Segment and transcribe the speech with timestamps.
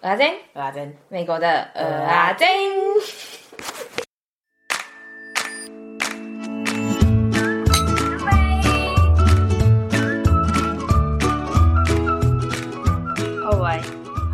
[0.00, 2.48] 蚵仔煎，蚵仔煎，美国的蚵仔煎。
[13.42, 13.80] 各位，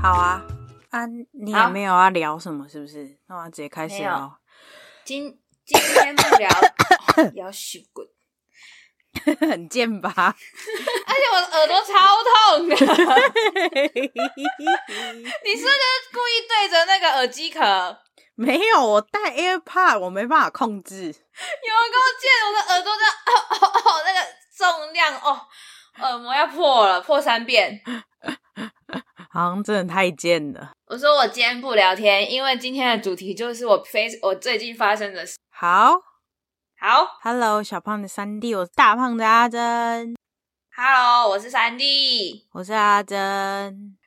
[0.03, 0.45] 好啊，
[0.91, 3.17] 啊，你也没有要聊什么，是不是？
[3.27, 4.37] 那我要直接开始了。
[5.03, 6.51] 今今天不聊，
[7.33, 8.07] 聊许滚。
[9.41, 10.11] 很贱吧？
[10.17, 12.75] 而且我的耳朵超痛的。
[15.45, 15.79] 你是不是
[16.13, 17.97] 故意对着那个耳机壳？
[18.37, 20.97] 没有，我戴 AirPod，我没办法控制。
[20.97, 21.15] 有人
[21.93, 24.19] 跟我借我的耳朵的哦哦哦，那个
[24.57, 25.41] 重量哦，
[26.03, 27.81] 耳膜要破了，破三遍。
[29.31, 30.73] 好像真的太贱了。
[30.87, 35.37] 我说我今天不聊天，因为今天的主题就是我非我最近发生的事。
[35.51, 36.14] 好。
[36.87, 40.15] 好，Hello，小胖的三弟，我是大胖的阿珍。
[40.77, 43.17] Hello，我是三弟，我是阿珍。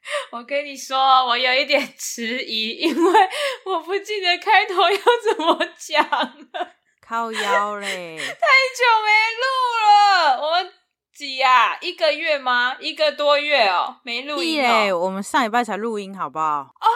[0.32, 0.96] 我跟你说，
[1.26, 3.30] 我有一点迟疑，因为
[3.66, 6.70] 我不记得开头要怎么讲了。
[7.02, 9.10] 靠腰嘞， 太久没
[9.42, 9.48] 录
[9.82, 10.40] 了。
[10.46, 10.72] 我们
[11.16, 11.78] 几呀、啊？
[11.82, 12.78] 一个月吗？
[12.80, 15.00] 一个多月哦，没录音哦。
[15.00, 16.60] 我们上礼拜才录音，好不好？
[16.60, 16.88] 哦，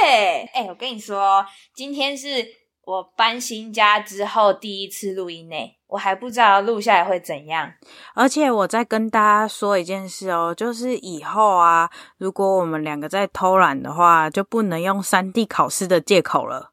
[0.00, 0.50] 对耶。
[0.54, 2.59] 哎，我跟你说，今天是。
[2.90, 5.54] 我搬新家之后第一次录音呢，
[5.86, 7.72] 我还不知道录下来会怎样。
[8.16, 11.88] 而且我再跟大家说一件事哦，就是以后啊，
[12.18, 16.72] 如果我们两个在偷懒的话，就不能用三 D 考试的借口了。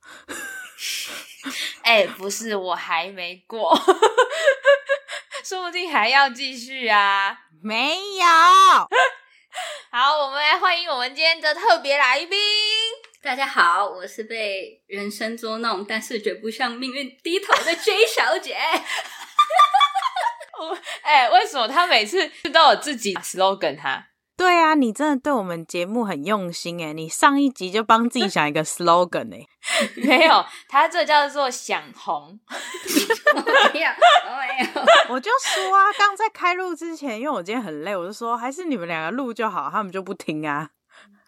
[1.84, 3.80] 哎、欸，不是，我还没过，
[5.46, 7.38] 说不定还要继续啊。
[7.62, 8.26] 没有。
[9.94, 12.38] 好，我们来欢迎我们今天的特别来宾。
[13.28, 18.56] 大家好，我是被人生捉弄，但是绝不向命运低头的 J 小姐。
[20.58, 23.78] 我哎、欸，为什么他每次都有自己 slogan？
[23.81, 24.06] 哈，
[24.38, 26.94] 对啊，你真的对我们节目很用心哎！
[26.94, 29.45] 你上一集就帮自己想一个 slogan 哎，
[29.97, 32.39] 没有，他这叫做想红。
[33.73, 33.90] 没有，
[34.38, 34.69] 没有，
[35.09, 40.69] 我就说啊，刚在开录之前，因为我今天很累，我就说还是你们两个录就好，他们就不听啊。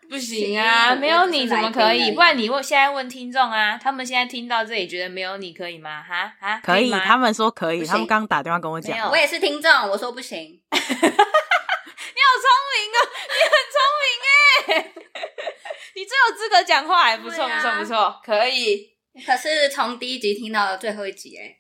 [0.09, 2.11] 不行啊，没有你怎么可以？
[2.13, 6.01] 不然你问现在问听众啊，他们现在听到这里觉得没有你可以吗？
[6.01, 9.09] 哈哈，可以，他们说可以，他们刚打电话跟我讲。
[9.11, 10.37] 我也是听众，我说不行。
[10.71, 12.97] 你好聪明哦，
[13.29, 14.07] 你很聪明
[14.65, 14.91] 哎，
[15.95, 18.89] 你最有资格讲话，还不错不错不错，可以。
[19.25, 21.57] 可是从第一集听到了最后一集哎，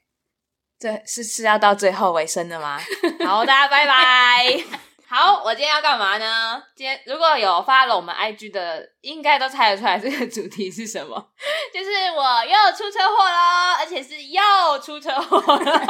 [0.79, 2.79] 这是是要到最后尾声的吗？
[3.23, 4.63] 好，大家拜拜。
[5.11, 6.61] 好，我今天要干嘛呢？
[6.75, 11.31] 今天如果有 follow 我们 IG 的，应该都猜得出来这个主题是什么，
[11.73, 14.39] 就是我又出车祸了，而且是又
[14.79, 15.81] 出车祸了。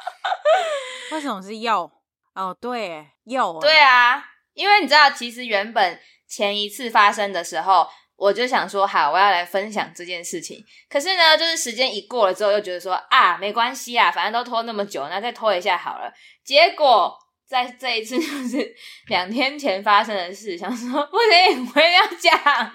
[1.12, 1.90] 为什么是又？
[2.34, 3.60] 哦，对，又。
[3.60, 7.86] 对啊，因为你知道，其实原本前一次发生的时候，
[8.16, 10.64] 我就想说，好，我要来分享这件事情。
[10.88, 16.10] 可是呢，就是时间一过了之后，又觉得说啊，没关系啊，反正都拖那么久，那再拖一下好了。
[16.42, 17.14] 结果。
[17.48, 18.76] 在这一次就是
[19.06, 22.72] 两天前发生的事，想说不行，我也要讲。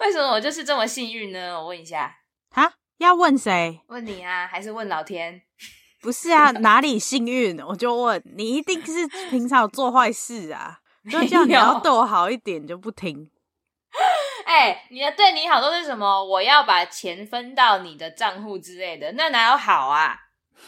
[0.00, 1.58] 为什么我就是这么幸运呢？
[1.58, 2.14] 我问一下，
[2.50, 3.80] 哈，要问谁？
[3.88, 5.40] 问你啊，还是问老天？
[6.02, 7.58] 不是啊，哪里幸运？
[7.60, 10.78] 我就问你，一定是平常有做坏事啊？
[11.10, 13.30] 就叫你要对我好一点，就不听。
[14.44, 16.22] 哎、欸，你的对你好都是什么？
[16.24, 20.14] 我要把钱分到你的账户之类的，那哪有好啊？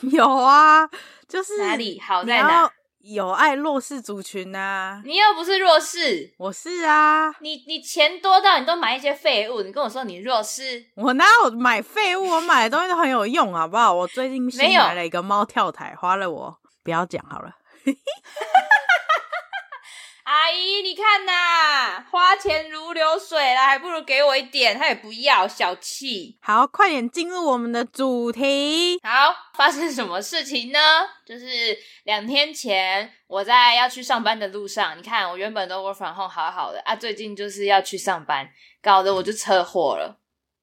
[0.10, 0.88] 有啊，
[1.32, 2.70] 就是哪里好在哪？
[2.98, 5.00] 有爱弱势族群啊！
[5.06, 7.34] 你又不是弱势，我是啊！
[7.40, 12.28] 你你钱多到你都买一些废物，你跟我说你弱势，我哪有买废物？
[12.28, 13.94] 我买的东西都很有用，好不好？
[13.94, 16.54] 我最近新买了一个猫跳台，花了我
[16.84, 17.56] 不要讲好了。
[20.32, 26.38] 阿姨，你看呐，花钱如流水啦，还不如给我一点，他也不要，小气。
[26.40, 28.98] 好，快点进入我们的主题。
[29.02, 30.78] 好，发生什么事情呢？
[31.26, 31.46] 就是
[32.04, 38.48] 两天前，我在要去上班的路上，你看，我原本都 work from home 好好的啊，最近就是要去上班，
[38.80, 40.18] 搞得我就车祸了。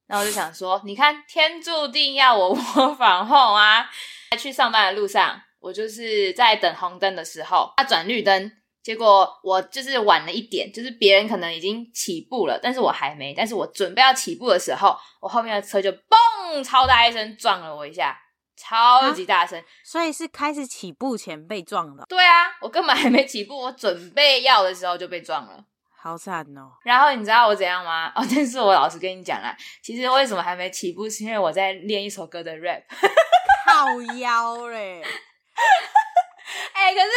[0.07, 3.87] 那我就想说，你看，天注定要我 work from home 啊。
[4.31, 8.51] 在去上班的路上，我就是在等红灯的时候，他转绿灯。
[8.81, 13.33] 结果我就是晚了一点，就是别人可能已经起步了，但是我还没。
[13.33, 18.17] 但是我准备要起步的时候，我后面的车就嘣，超大一声撞了我一下，
[18.55, 19.59] 超级大声。
[19.59, 22.05] 啊，所以是开始起步前被撞的。
[22.07, 25.65] 对啊，我根本还没起步，我准备要的时候就被撞了，
[26.01, 26.71] 好惨哦。
[26.83, 28.07] 然后你知道我怎样吗？
[28.15, 32.81] 哦，但是我老实跟你讲啦，其实为什么还没起步，是因为我在练一首歌的 rap，
[33.67, 35.03] 靠腰嘞。
[36.73, 37.09] 哎、欸，可是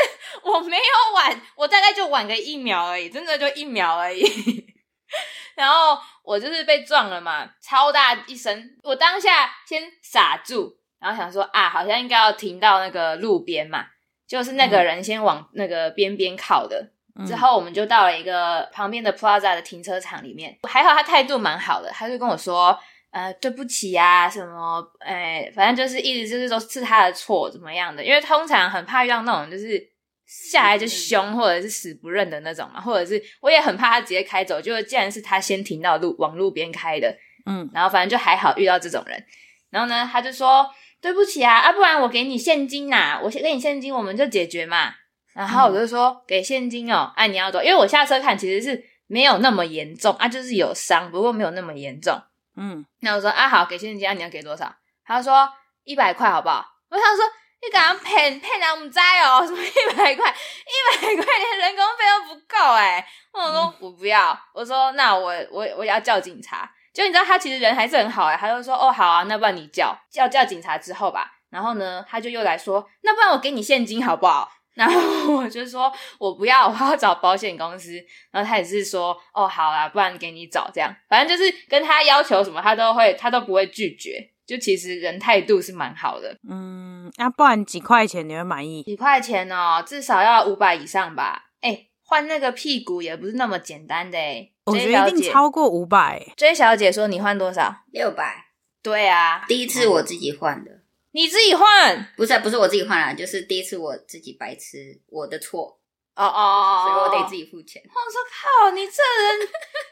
[0.42, 4.22] 我没有晚，我大概就晚个一秒而已，真的就一秒而已。
[5.54, 13.86] 然后我就是被撞了嘛，超大一声，我当下先傻住，然后想说啊，好像应该要停到那个路边嘛，
[14.26, 16.90] 就是那个人先往那个边边靠的。
[17.14, 22.78] 嗯、之后我们就到了一个旁边的 Plaza 的停车场里面，还好他态度蛮好的，他就跟我说。
[23.12, 28.02] 呃，对不起啊，什么，哎，反正就是一直就是说是他的错，怎么样的？
[28.02, 29.80] 因为通常很怕遇到那种就是
[30.26, 37.14] 下来就凶或者是死不认的那种嘛，或者是我也很怕他直接开走，就既然是他先停到路往路边开的，
[37.44, 39.22] 嗯，然后反正就还好遇到这种人，
[39.70, 40.66] 然后呢，他就说
[41.02, 44.94] 对不起啊，啊，不然我给你现金呐、啊，我先给你现金，我们就解决嘛。
[45.34, 52.18] 然后我就说、嗯、给现金哦，哎、啊，你要走，因为我下车看其实是没有那么严重啊，就是有伤，不过没有那么严重。
[52.56, 54.74] 嗯，那我说啊好，给现金啊，你要给多少？
[55.04, 55.48] 他说
[55.84, 56.64] 一百块，好不好？
[56.90, 57.24] 我想说
[57.62, 60.30] 你敢要骗骗人，我们栽哦，什么一百块？
[60.30, 63.06] 一百块连人工费都不够哎！
[63.32, 66.70] 我说、嗯、我不要，我说那我我我要叫警察。
[66.92, 71.32] 就你知道他其实人还是很好哎，他就说哦好啊，那不然你叫叫叫警察之后吧。
[71.48, 74.50] 然后呢，他就又来说，那不然我给你现金好不好？
[74.74, 77.92] 然后我就说，我不要，我要找保险公司。
[78.30, 80.94] 然后他也是说，哦，好啦，不然给你找这样。
[81.08, 84.30] 反正就是跟他要求什么，他都会，他都不会拒绝。
[84.44, 86.36] 就其实人态度是蛮好的。
[86.48, 88.82] 嗯，那、啊、不然几块钱你会满意？
[88.82, 91.50] 几块钱哦，至少要五百以上吧。
[91.60, 94.50] 哎，换那个屁股也不是那么简单的哎。
[94.64, 96.20] 我觉得一定超过五百。
[96.36, 97.74] J 小姐说你换多少？
[97.92, 98.46] 六百。
[98.82, 100.81] 对啊，第一次我自己换的。
[101.12, 102.12] 嗯你自己换？
[102.16, 105.78] 不是，不是我自己换啦，就是第一次我自己白痴，我的错。
[106.14, 107.82] 哦哦哦，所以我得自己付钱。
[107.86, 109.48] 我说靠，你这人，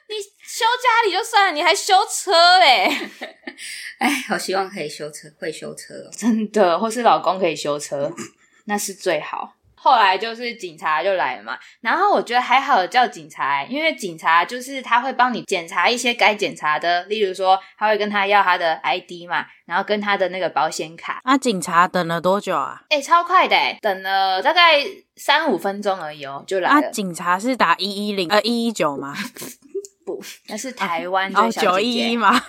[0.08, 2.90] 你修家里就算了，你还修车嘞？
[3.99, 8.11] 哎，好希望可以修车，会修车哦，真的，或是老公可以修车，
[8.66, 9.55] 那是最好。
[9.82, 21.21] 后来就是警察就来了嘛，然后我觉得还好叫警察，因为警察就是他会帮你检查一些该检查的，例如说他会跟他要他的 ID 嘛，然后跟他的那个保险卡。
[21.25, 22.82] 那警察等了多久啊？
[22.91, 24.85] 诶超快的，等了大概
[25.17, 26.87] 三五分钟而已哦，就来了。
[26.87, 29.15] 啊，警察是打一一零呃一一九吗？
[30.05, 32.33] 不，那是台湾哦九一一吗？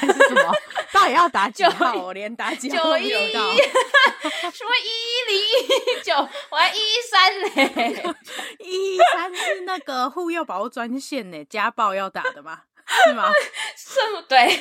[0.00, 0.52] 还是什么？
[1.04, 1.92] 到底要打几号？
[1.96, 3.52] 我连打几号都没有到。
[4.50, 6.14] 什么一一零一九？
[6.50, 8.14] 我还一一三呢。
[8.60, 12.62] 一一三是那个护幼保护专线呢，家暴要打的吗？
[13.04, 13.30] 是吗？
[13.76, 14.22] 什么？
[14.22, 14.58] 对，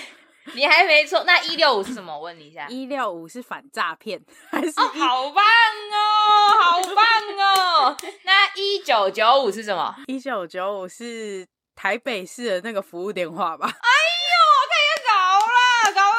[0.53, 1.23] 你还没错。
[1.25, 2.13] 那一六五是什么？
[2.13, 2.67] 我问你一下。
[2.67, 4.73] 一六五是反诈骗还是？
[4.81, 7.05] 哦，好棒哦，好棒
[7.39, 7.97] 哦。
[8.23, 9.95] 那一九九五是什么？
[10.07, 13.65] 一九九五是台北市的那个服务电话吧？
[13.65, 16.12] 哎呦，我可以搞了，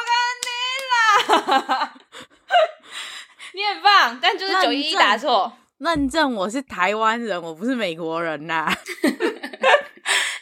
[1.27, 1.93] 你啦！
[3.53, 5.51] 你很棒，但就是九一一打错。
[5.77, 8.73] 认证我是台湾人，我不是美国人呐、啊。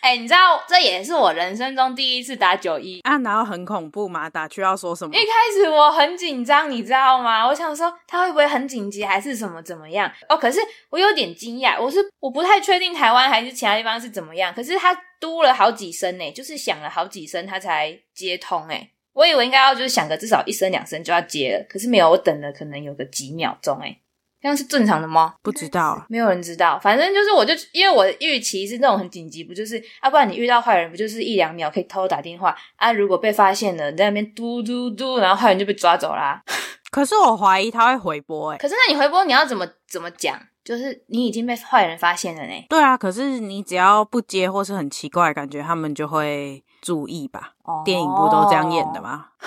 [0.01, 4.29] 哎、欸，你知道这也是我人生中第一次打九一啊，然后很恐怖嘛？
[4.29, 5.15] 打去要说什么？
[5.15, 7.47] 一开始我很紧张，你知道吗？
[7.47, 10.11] 我想说他会不会很紧急，还是什么怎么样？
[10.27, 10.59] 哦，可是
[10.89, 14.53] 我有点惊讶，我是我不太确定台湾还是其他地方是怎么样。
[14.53, 18.89] 可是他嘟了好几声呢，就是响了好几声，他才接通哎。
[19.13, 23.99] 我以为应该要就是响个至少一声两声就要接了，可是没有，我等了可能有个几秒钟，诶
[24.41, 25.35] 这样是正常的吗？
[25.41, 26.77] 不知道，没有人知道。
[26.77, 30.09] 反正就是，我就因为我的预期是那种很紧急，不就是啊？
[30.09, 32.91] 不然你遇到坏人，不就是一两秒可以偷偷打电话啊？
[32.91, 36.43] 如果被发现了，你在那边嘟嘟嘟，然后坏人就被抓走啦。
[36.91, 40.37] 可是我怀疑他会回拨，诶可是那你回拨你要怎么怎么讲？
[40.63, 42.65] 就是你已经被坏人发现了呢？
[42.69, 47.53] 对啊，可是你只要不接或是很奇怪的感觉，他们就会注意吧？
[47.63, 49.27] 哦，电影不都这样演的吗？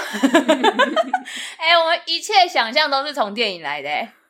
[1.59, 3.89] 哎、欸，我们一切想象都是从电影来的。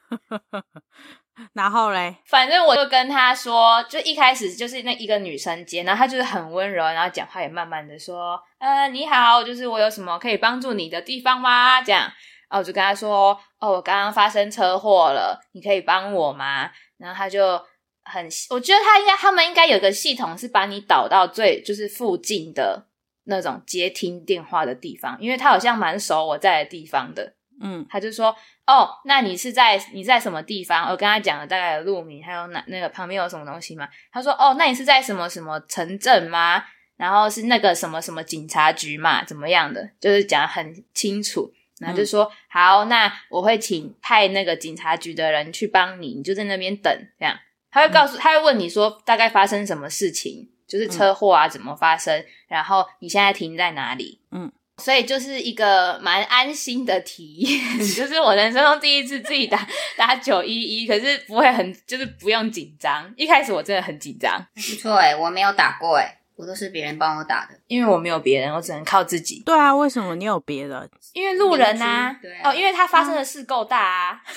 [1.52, 11.82] 然后嘞，反正我就跟他说，就一开始就是那一个女生接，然后她就是很温柔，然后讲话也慢慢的说，呃，你好，就是我有什么可以帮助你的地方吗？
[11.82, 12.10] 这样，
[12.48, 16.70] 然后我就跟他说，哦，我刚刚发生车祸了，你可以帮我吗？
[16.96, 17.60] 然后他就
[18.04, 22.86] 很，我觉得他应该，他们应该有个系统是把你导到最就是附近的
[23.24, 27.34] 那种接听电话的地方，因为他好像蛮熟我在的地方的。
[27.60, 28.36] 嗯，他就说，
[28.66, 30.90] 哦，那你是在你在什么地方？
[30.90, 33.88] 我跟他讲了大概的路名，还有那那个旁边有什么东西吗？
[34.12, 36.62] 他说，哦，那你是在什么什么城镇吗？
[36.98, 39.24] 然后是那个什么什么警察局嘛？
[39.24, 39.90] 怎么样的？
[39.98, 41.50] 就是讲得很清楚。
[41.80, 46.92] 然后就说，嗯、好，那我会请派那个警察局的人去帮你，你就在那边等。
[47.18, 47.38] 这样，
[47.70, 54.20] 他会告诉，嗯、他会问你说大概发生什么事情，就是车祸啊怎么发生，嗯、然后你现在停在哪里？
[54.30, 54.52] 嗯。
[54.78, 59.66] 所以就是一个蛮安心的体验， 就是我人生中第一次自己打
[59.96, 63.10] 打九一一，可是不会很，就是不用紧张。
[63.16, 69.42] 一开始我真的很紧张，不错哎，我没有打过哎，我都是别人帮我打的，因为我没有别人，我只能靠自己。
[69.44, 70.90] 对啊，为什么你有别人？
[71.14, 74.20] 因为路人啊，对啊，哦，因为他发生的事够大啊。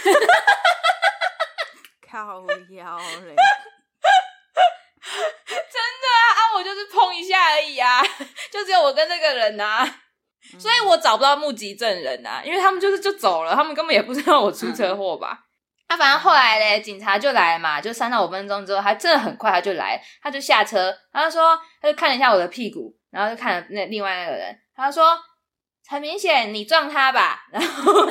[2.12, 2.18] 靠
[2.72, 3.36] 腰嘞！
[5.46, 6.40] 真的啊啊！
[6.56, 8.02] 我就是碰一下而已啊，
[8.52, 9.86] 就只有我跟那个人啊。
[10.58, 15.38] 所以我找不到目击证人啊，因为他们就是就走了，他们根本也不知道我出车祸吧。
[15.38, 15.49] 他、
[15.90, 25.18] 嗯啊、反正后来嘞，警察就来了嘛，就三到五分钟之后，他真的很快他就来，他就下车，然后说他就看了一下我的屁股，然后就看了那另外那个人，他说
[25.88, 27.92] 很明显你撞他吧，然后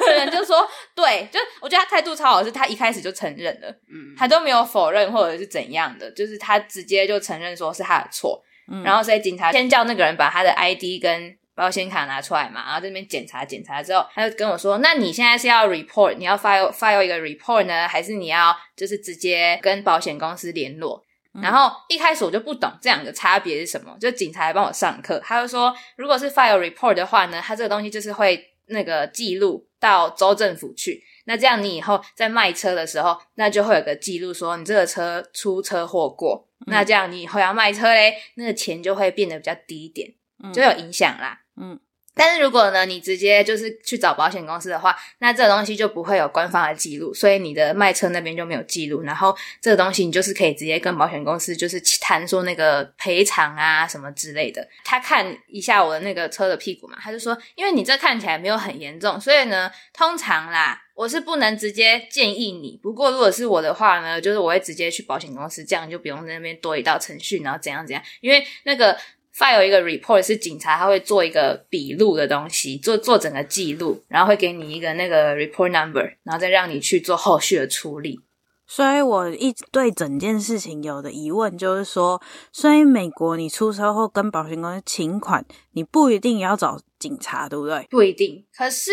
[0.00, 8.42] 那个人就说对，就我觉得他态度超好，是他一开始就承认了，嗯，他都没有否认或者是怎样的，就是他直接就承认说是他的错，
[8.72, 40.08] 嗯，然后所以警察先叫那个人把他的 ID 跟保险卡拿出来嘛，然后这边检查检查之后，他就跟我说：“那你现在是要 report，你要 file file 一个 report 呢，还是你要就是直接跟保险公司联络？”嗯、然后一开始我就不懂这两个差别是什么，就警察来帮我上课，他就说：“如果是 file report 的话呢，他这个东西就是会那个记录到州政府去，那这样你以后在卖车的时候，那就会有个记录说你这个车出车祸过，嗯、那这样你以后要卖车嘞，那个钱就会变得比较低一点，
[40.54, 41.78] 就有影响啦。”嗯，
[42.14, 49.02] 但是如果呢，你直接就是去找保险公司的话，那这个东西就不会有官方的记录，所以你的卖车那边就没有记录。
[49.02, 54.66] 然后这个东西你就是可以直接跟保险公司就是谈说那个赔偿啊什么之类的。
[54.84, 62.80] 他看一下我的那个车的屁股嘛，他就说，因为你这看起来没有很严重，所以呢，通常啦，我是不能直接建议你。
[62.82, 68.98] 不过如果是我的话呢，就是我会直接去保险公司，这样就不用在那边多一道程序，然后怎样怎样，因为那个。
[69.38, 78.18] File 一个 report 是警察，他会做一个笔录的东西，做做整个记录，然后会给你一个那个 report number，然后再让你去做后续的处理。
[78.66, 82.20] 所以我一直对整件事情有的疑问就是说，
[82.52, 85.42] 所以美国你出车祸跟保险公司请款，
[85.72, 87.86] 你不一定要找警察，对不对？
[87.88, 88.90] 不一定，可是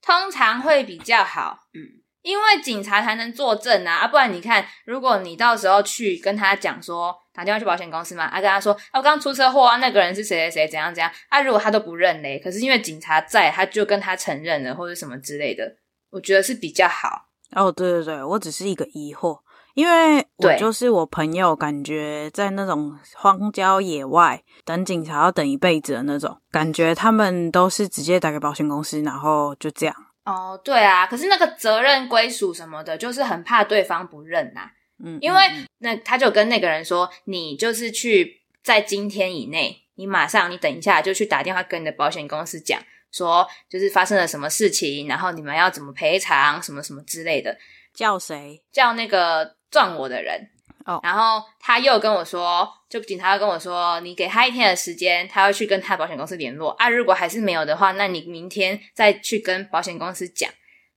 [0.00, 1.97] 通常会比较好，嗯，
[2.28, 7.16] 因为警察才能作证啊，啊，不然你看，如果你到时候去跟他讲说。
[7.38, 11.40] 打电话去保险公司嘛，啊，跟他说，啊，我刚出车祸啊，那个人是谁谁谁，怎样怎样啊？
[11.40, 15.62] 如果他都不认嘞，可是因为警察在，他就跟他承认了，或者什么之类的，
[16.10, 17.28] 我觉得是比较好。
[17.52, 19.38] 哦，对对对，我只是一个疑惑，
[19.74, 29.94] 因为我就是我朋友，感觉在那种荒郊野外等警察要等一辈子的那种感觉，他们都是直接打给保险公司，然后就这样。
[30.28, 34.72] 哦，对啊，可是那个责任归属什么的，就是很怕对方不认呐、啊。
[35.02, 35.40] 嗯，因为
[35.78, 42.78] 那他就跟那个人说，你就是去在今天以内，你马上，你等一下就去打电话跟你的保险公司讲，
[43.10, 47.56] 说就是发生了什么事情，然后你们要怎么赔偿，什么什么之类的。
[47.94, 48.62] 叫谁？
[48.70, 50.50] 叫那个撞我的人。
[50.88, 56.88] 哦，然后他又跟我说，就警察又跟我说，你给他一天的时间，他要去跟他保险公司联络啊。
[56.88, 60.50] 如果还是没有的话，那你明天再去跟保险公司讲。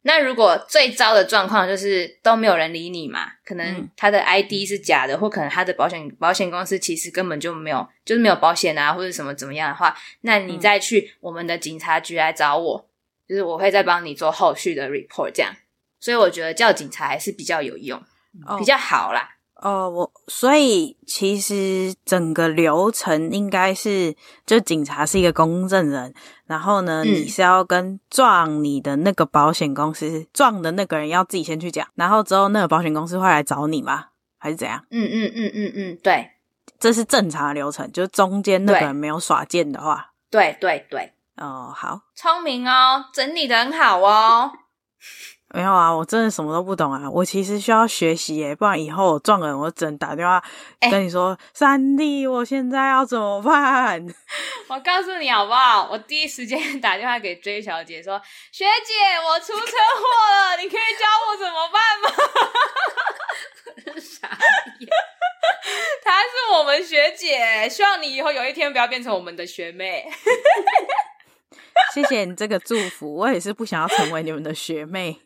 [0.03, 12.89] 那如果最糟的状况就是都没有人理你嘛，可能他的 ID 是假的，或可能他的保险保险公司其实根本就没有，就是没有保险啊，或者什么怎么样的话，那你再去我们的警察局来找我，
[13.27, 15.53] 就是我会再帮你做后续的 report 这样。
[15.99, 18.01] 所以我觉得叫警察还是比较有用，
[18.57, 19.35] 比较好啦。
[19.61, 24.15] 哦，我所以其实整个流程应该是，
[24.45, 26.11] 就警察是一个公证人，
[26.47, 34.07] 然后呢，嗯、你是要跟撞你的那个保险公司撞的那个人要自己先去讲，然后之后那个保险公司会来找你吗？
[34.39, 34.83] 还是怎样？
[34.89, 36.31] 嗯嗯嗯嗯嗯，对，
[36.79, 44.51] 这是正常的流程，就是中间那个人没有耍贱的话，对对对，哦，好，聪明哦，整理的很好哦。
[45.53, 47.09] 没有啊，我真的什么都不懂啊！
[47.11, 50.41] 我其实需要学习耶，不然以后我撞人，我只能打电话
[50.89, 54.01] 跟你说：“三弟，我现在要怎么办？”
[54.69, 55.89] 我告诉你好不好？
[55.91, 58.21] 我第一时间打电话给 J 小姐说
[58.53, 58.93] ：“学姐，
[59.27, 62.09] 我出车祸了，你可以教我怎么办吗？”
[63.99, 64.29] 傻
[64.79, 64.89] 眼，
[66.03, 70.07] 她是我们学姐，希望你以后有一天不要变成我们的学妹。
[71.93, 75.19] 谢谢你这个祝福，我也是不想要成为你们的学妹。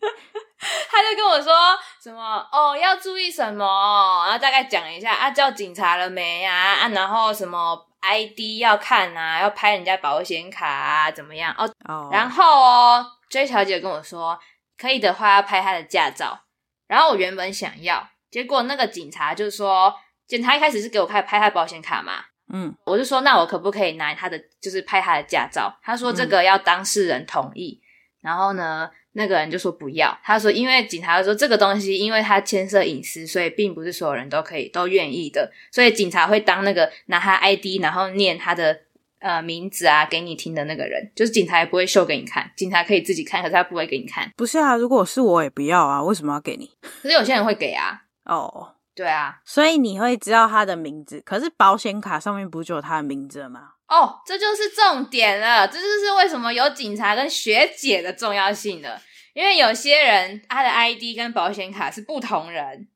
[1.05, 6.53] 他就跟我说什么哦，要注意什么，然后大概讲一下啊，叫警察了没啊？
[6.53, 11.69] 啊，然后什么 ID 要看啊，要拍人家保险卡啊，怎么样哦？
[11.87, 14.39] 哦，然后哦，J 小姐跟我说，
[14.77, 16.39] 可以的话要拍她的驾照。
[16.87, 19.93] 然后我原本想要，结果那个警察就说，
[20.27, 22.23] 警察一开始是给我开拍他保险卡嘛。
[22.53, 25.75] 嗯，我就说那我可不可以拿他的，就是拍他的驾照？
[25.81, 27.81] 他说这个要当事人同意。
[27.81, 27.85] 嗯、
[28.21, 30.17] 然后呢，那个人就说不要。
[30.23, 35.51] 他说因为警察说这个东西，因为他牵涉隐私，所以并不是所有人都可以都愿意的。
[35.71, 38.77] 所以警察会当那个拿他 ID，然后念他的
[39.19, 44.31] 呃名字啊给你听的那个人，就是警察也不会秀给你看，警察可以自己看，可是他不会给你看。
[44.37, 46.69] 不是啊，如果是我也不要啊，为什么要给你？
[47.01, 48.03] 可是有些人会给啊。
[48.25, 48.71] 哦。
[48.95, 53.71] 对啊，所以你会知道他的名字，可是保险卡上面不就有他的名字了吗？
[53.87, 59.01] 哦，这就是重点了，这就是为什么有警察跟学姐的重要性了。
[59.33, 62.87] 因为有些人他的 ID 跟保险卡是不同人，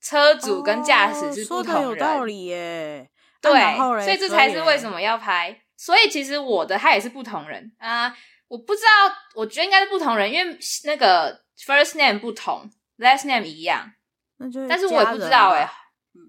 [0.00, 1.82] 车主跟驾驶是不同人。
[1.82, 3.10] 哦，说的有道理耶。
[3.40, 5.60] 对，啊，所以这才是为什么要拍。
[5.76, 8.14] 所以其实我的他也是不同人啊，呃，
[8.48, 13.92] 我不知道，我觉得应该是不同人，因为那个 first name 不同，last name 一样。
[14.68, 15.70] 但是我也不知道哎、欸，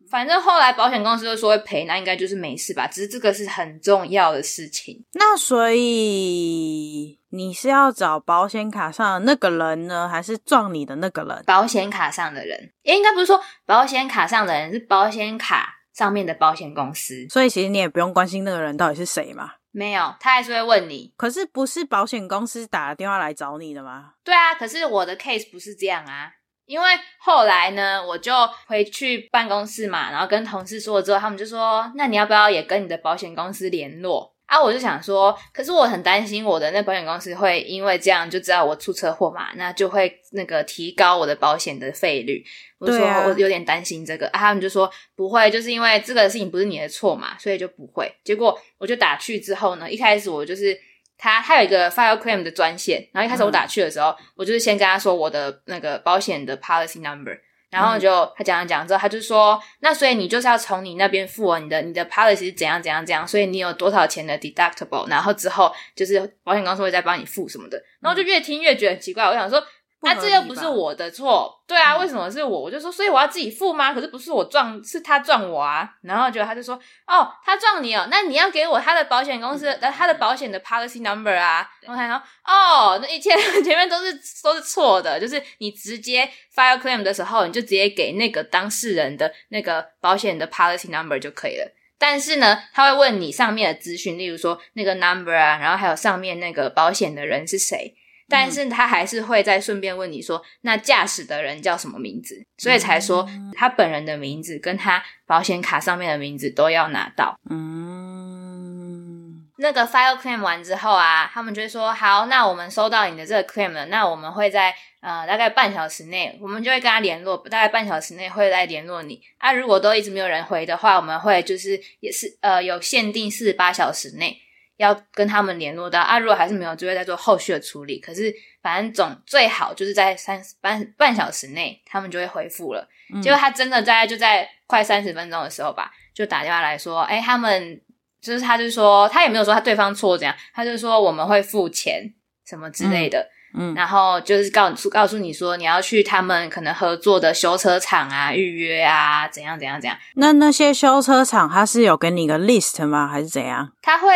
[0.10, 2.88] 反正后来保险公司就说会赔，那应该就是没事吧。
[2.88, 5.06] 只是这个是很重要的事情。
[5.14, 11.44] 那所以你是要找保险卡上的那个人呢，还是撞你的那个人？
[11.46, 17.28] 保险卡上的人，应该不是说保险卡上的人，是保险卡上面的保险公司。
[17.30, 19.52] 所以其实你也不用关心那个人到底是谁嘛。
[19.72, 21.14] 没有，他还是会问你。
[21.16, 24.14] 可是不是保险公司打了电话来找你的吗？
[24.24, 26.32] 对啊，可是我的 case 不是这样啊。
[26.70, 28.32] 因为后来呢，我就
[28.68, 42.46] 回去办公室嘛，然后跟同事说了之后，他们就说：“那你要不要也跟你的保险公司联络？”啊，我就想说，可是我很担心我的那保险公司会因为这样就知道我出车祸嘛，那就会那个提高我的保险的费率。
[42.78, 48.14] 我说我有点担心这个，啊，啊，他们就说不会，就是因为这个事情不是你的错嘛，所以就不会。
[48.24, 50.80] 结果我就打去之后呢，一开始我就是。
[51.20, 57.38] 他他有一个 file claim 的专线，然后一开始我打去的时候，嗯、我就是先跟他说我的那个保险的 policy number，
[57.70, 69.62] 然后就、嗯、他讲讲讲之后，他就说，那所以你就是要从你那边付哦，你的你的 policy 是怎样怎样怎样，所以你有多少钱的 deductible，然后之后就是保险公司会再帮你付什么的，然后就越听越觉得很奇怪，我想说。
[70.02, 72.62] 那、啊、这又不是我的错，对啊，为什么是我？
[72.62, 73.94] 我就说，所以我要自己付吗？
[73.94, 75.90] 可是不是我撞，是他撞我啊。
[76.04, 81.70] 然后就他就说，哦，他撞你哦，那你要给我他的保险公司的他的保险的 policy number 啊。
[81.82, 91.70] 然后他说，哦，那一切 前面都是都是错的，就是你直接 file claim 的时候，你就直接给那个当事人的那个保险的 policy number 就可以了。
[91.98, 97.94] 但是呢，他会问你上面的资讯，例如说那个 number 啊，然后还有上面那个保险的人是谁。
[98.30, 102.46] 但是他还是会再顺便问你说，那驾驶的人叫什么名字？
[102.58, 107.40] 所以才说他本人的名字跟他保险卡上面的名字都要拿到。
[107.50, 119.22] 嗯，那个 file claim 完之后啊，他们就会说好，那我们收到你的这个 claim 了，那我们会在呃大概半小时内，我们就会跟他联络，大概半小时内会来联络你。
[119.38, 124.40] 啊，如果都一直没有人回的话，我们会就是也是呃有限定四十八小时内。
[124.80, 128.00] 要跟他们联络到啊，如果还是没有，就会再做后续的处理。
[128.00, 132.88] 可是反正总最好就是在三半半小时内，他们就会回复了。
[133.14, 137.82] 嗯、结果他真的大概就在快三十分钟的时候吧，就打电话来说，哎、欸，他们
[138.22, 142.14] 就是他就说他也没有说他对方错怎样，他就说我们会付钱
[142.46, 149.98] 什么之类的，嗯，嗯然后就是告诉告诉你说你要去他们可能合作的修车厂啊预约啊怎样怎样怎样。
[150.16, 153.10] 那那些修车厂他是有给你个 list 吗？
[153.10, 153.74] 还是怎样？
[153.82, 154.08] 他会。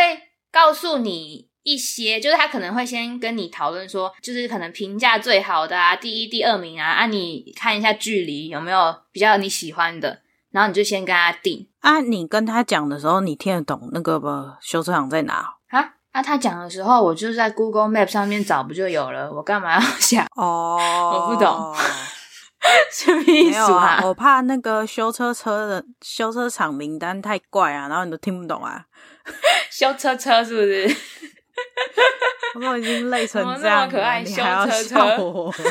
[0.54, 10.20] 告诉你一些，就是他可能会先跟你讨论说，就是可能评价最好的啊，第一、第二名啊，啊，你看一下距离有没有比较你喜欢的，
[10.52, 12.00] 然后你就先跟他定啊。
[12.00, 14.28] 你跟他讲的时候，你听得懂那个不
[14.60, 15.94] 修车厂在哪啊？
[16.12, 19.32] 啊，他讲的时候，我就在 Google Map 上面找不就有了？
[19.32, 20.24] 我干嘛要想？
[20.36, 21.74] 哦，我不懂，
[22.92, 24.00] 什么意思啊？
[24.04, 28.84] 我怕那个修车车的修车厂名单太怪啊，然后你都听不懂啊。
[29.70, 30.96] 修车车是不是？
[32.56, 34.94] 我都已经累成这样可爱，修车车。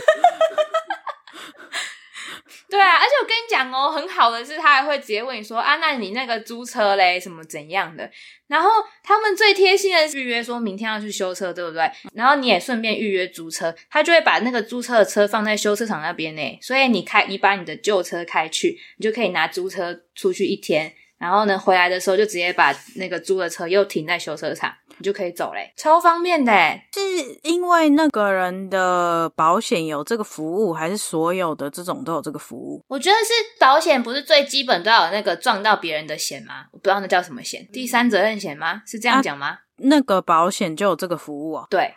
[2.70, 8.10] 对啊，而且我跟你讲哦，很好的是，他还会直接问你说啊，那你那个租车嘞，什么怎样的？
[8.48, 8.70] 然后
[9.04, 11.88] 他们最贴心的预约，说明天要去修车，对不对？
[12.16, 16.60] 然后你也顺便预约租车，他就会把那个租车的车放在修车厂那边呢。
[16.64, 20.96] 所以你开，你把你的旧车开去，你就可以拿租车出去一天。
[21.24, 26.52] 然后呢，回来的时候就直接把那个租的车又停在修车厂，你就可以走嘞，超方便的。
[26.94, 27.00] 是
[27.44, 32.84] 因为那个人的保险有这个服务，还是所有的这种都有这个服务？
[32.90, 36.66] 我觉得是保险不是最基本都要有那个撞到别人的险吗？
[36.74, 38.82] 我不知道那叫什么险，第三责任险吗？
[38.86, 39.48] 是这样讲吗？
[39.48, 41.68] 啊，那个保险就有这个服务哦。
[41.70, 41.94] 对。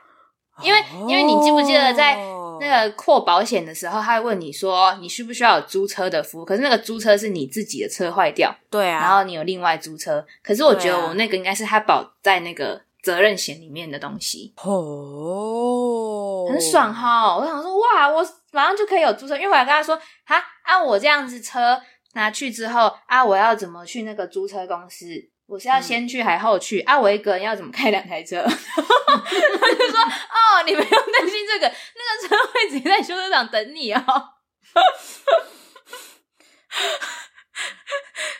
[0.62, 2.16] 因为因为你记不记得在
[2.60, 6.44] 那个扩保险的时候，他会问你说你需不需要有租车的服务？
[6.44, 10.24] 可是那个租车是你自己的车坏掉，对啊，然后你有另外租车。
[10.42, 17.36] 可是我觉得我那个应该是他保在那个责任险里面的东西哦，很爽哈！
[17.36, 21.78] 我想说哇，我马上就可以有租车，因为我还跟他说哈，按、啊、我这样子车
[22.14, 25.04] 拿去之后啊，我要怎么去那个租车公司？
[25.46, 26.98] 我是要先去还后去、嗯、啊？
[26.98, 28.42] 我一个人要怎么开两台车？
[28.42, 34.02] 他就说：“哦，你不用担心这个，那个车会直接在修车厂等你哦。”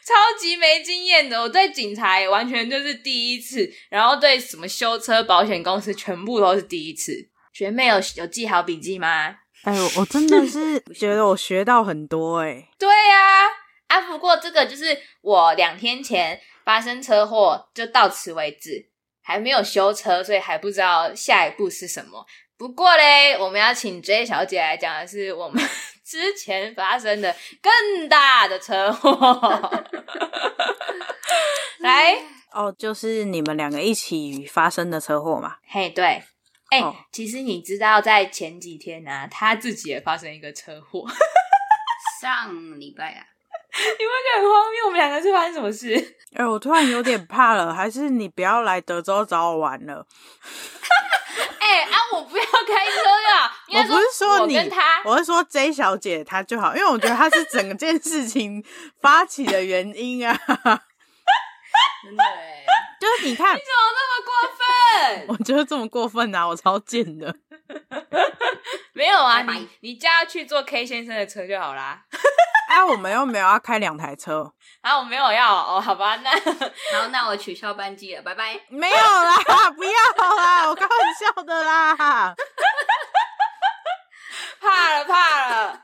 [0.05, 7.13] 超级没经验的，我对警察也完全就是第一次，然后对什么修车保险公司全部都是第一次。
[7.53, 9.37] 学妹有有记好笔记吗？
[9.63, 12.69] 哎呦，我真的是 觉得我学到很多哎、欸。
[12.79, 13.49] 对呀、啊，
[13.89, 16.41] 啊，不过这个就是我两天前。
[16.67, 18.91] 发生车祸就到此为止，
[19.23, 22.27] 还没有修车，所以还不知道下一步是什么。
[22.59, 25.63] 不过嘞，我们要请 J 小姐来讲的是我们
[26.05, 29.85] 之前发生的更大的车祸。
[31.79, 32.17] 来，
[32.51, 35.59] 哦，就是你们两个一起发生的车祸嘛？
[35.69, 36.05] 嘿，对，
[36.71, 41.07] 哎、欸哦，其实你知道，在前几天呢、啊，他自己也发生一个车祸。
[42.21, 43.36] 上礼拜啊。
[43.99, 44.87] 你们觉得很荒谬？
[44.87, 45.95] 我们两个是发生什么事？
[46.35, 50.07] 哎、欸，我突然有点怕了，还是你不要来德州找我玩了？
[51.59, 53.53] 哎、欸、啊，我不要开车呀！
[53.69, 54.57] 我不是说你，
[55.05, 58.65] 我是说 J 小姐她就好，因为我觉得她是整件事情
[59.01, 60.33] 发起的原因啊。
[62.05, 62.65] 真的哎，
[63.07, 65.27] 就是你看，你怎么那么过分？
[65.39, 67.35] 我觉得这么过分啊，我超贱的。
[68.93, 72.03] 没有啊，你你叫他去坐 K 先生的车就好啦。
[72.69, 78.61] 啊，我们又没有要开两台车啊，我没有要哦，好吧，那好，那我取消班机了，拜拜。
[78.69, 79.91] 没有啦，不要
[80.37, 82.35] 啦，我开玩笑的啦。
[84.61, 85.83] 怕了怕了，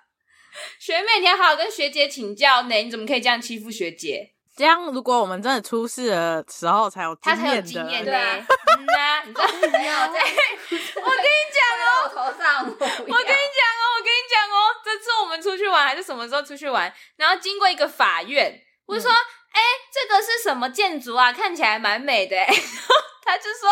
[0.80, 4.32] 学妹你要好好跟学姐请教呢，你怎么可以这样欺负学姐？
[4.62, 8.46] 这样如果我们真的出事的时候才有经验的，他才有经验对啊，
[8.78, 9.50] 嗯啊，你知道吗？
[11.02, 16.94] 我跟你讲哦，我头上，我跟你讲哦，我跟你讲哦，这次我们出去玩还是什么时候出去玩？
[17.16, 19.16] 然后经过一个法院，我就说，哎、
[19.60, 21.32] 嗯，这个是什么建筑啊？
[21.32, 22.36] 看起来蛮美的。
[23.26, 23.68] 他就说，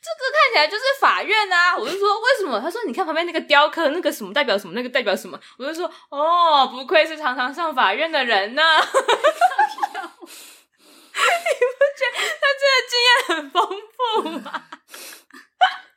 [0.00, 1.76] 这个看起来就是法院啊。
[1.76, 2.58] 我就说，为什么？
[2.58, 4.72] 他说，你看旁边那个雕刻，那个什么代表什么？
[4.72, 5.38] 那个代表什么？
[5.58, 8.62] 我就说，哦，不愧是常常上法院的人呢。
[10.26, 13.56] 你不觉得他真的经验很丰
[13.94, 13.98] 富
[14.40, 14.64] 吗？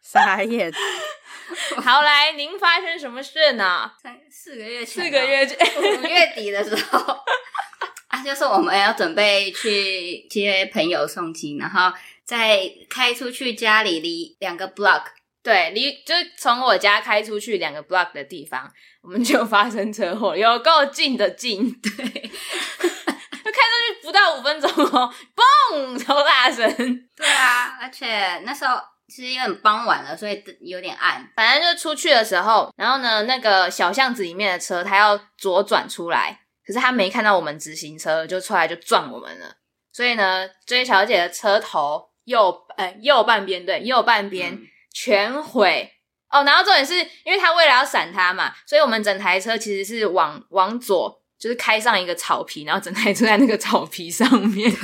[0.02, 0.72] 傻眼。
[1.84, 3.92] 好，来，您发生什么事呢？
[4.02, 7.00] 三四个月前，四个月前，五月底的时候，
[8.10, 11.92] 啊，就是我们要准备去接朋友送机，然后
[12.24, 15.06] 再开出去家里离两个 block，
[15.42, 22.32] 对，离就是从我家开出去两个 block 的地方，我们就发生车祸，有够近的近，对。
[23.52, 25.14] 开上去不到五分钟哦，
[25.72, 26.68] 嘣，超大声。
[27.16, 31.28] 对啊，而且那时候其实也很傍晚了，所以有点暗。
[31.36, 39.56] 反正就出去的时候，然后呢，那个小巷子里面的车，他要左转出来，可是他没看到我们直行车，就出来就撞我们了。
[39.92, 44.58] 所以呢追小姐的车头右呃右半边对右半边
[44.94, 45.92] 全毁、
[46.32, 46.44] 嗯、哦。
[46.46, 51.20] 然后重点是因为他为了要闪他嘛，所以我们整台车其实是往往左。
[51.40, 54.80] 就是开上一个草皮，然后整台车在那个草皮上面， 就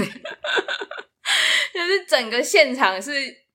[1.85, 3.11] 是整个现场是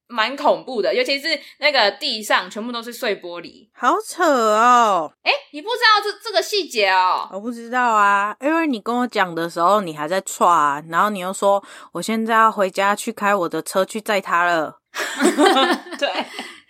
[0.07, 5.13] 蛮恐怖的，尤其是那个地上全部都是碎玻璃，好扯哦！
[5.23, 7.29] 诶、欸、你不知道这这个细节哦？
[7.33, 14.81] 我不知道啊，因为你跟我讲的时候，你还在踹，然后你又说我现在要回家去开我的车去载他了，
[15.99, 16.09] 对。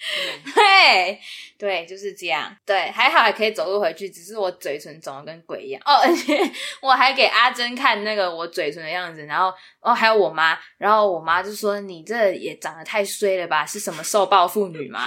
[0.54, 1.20] 对
[1.60, 2.56] 对，就是这样。
[2.64, 6.00] 对，还好还可以走路回去，只是我嘴唇肿的跟鬼一样哦。
[6.02, 6.40] 而且
[6.80, 13.66] 我还给阿珍看那个我嘴唇的样子，然后哦，还有我妈，然后我妈就说：“你这也长得太衰了吧？
[13.66, 15.06] 是什么受暴妇女吗？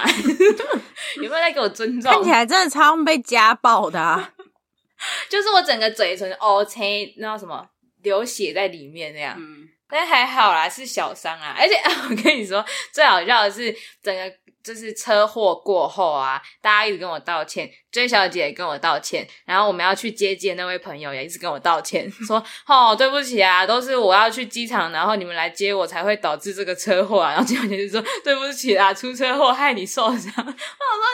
[1.20, 4.32] 有没有在给我尊重？”看起来真的超被家暴的啊，
[5.28, 7.68] 就是我整个嘴唇哦，切，那什么
[8.04, 9.34] 流血在里面那样。
[9.36, 11.56] 嗯，但还好啦，是小伤啊。
[11.58, 11.74] 而且
[12.08, 14.32] 我跟你说，最好笑的是整个。
[14.64, 27.32] 就是车祸过后啊，大家一直跟我道歉，J 小姐也跟我道歉，然后我们要去接机的那位朋友也一直跟我道歉， 说哦，对不起啊，都是我要去机场，然后你们来接我才会导致这个车祸啊。
[27.32, 30.32] 然后 J 小姐就说对不起啊，出车祸害你受伤。
[30.36, 30.54] 我说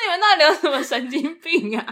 [0.04, 1.84] 你们那里有什么神经病啊？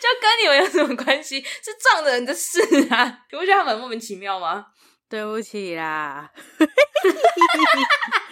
[0.00, 1.40] 就跟你们有什么关系？
[1.40, 2.60] 是撞人的事
[2.94, 3.18] 啊！
[3.32, 4.66] 你不觉得他们莫名其妙吗？
[5.10, 6.30] 对不起啦。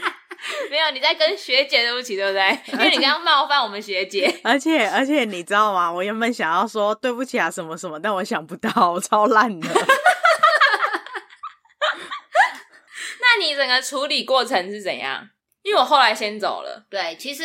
[0.70, 2.58] 没有，你在跟学姐对不起，对不对？
[2.72, 4.32] 因为你刚刚冒犯我们学姐。
[4.44, 5.90] 而且而且你知道吗？
[5.92, 9.68] 我原本想要说对不起啊什么什么，但我想不到，我超烂的。
[13.20, 15.28] 那你整个处理过程是怎样？
[15.62, 16.84] 因为我后来先走了。
[16.90, 17.44] 对，其实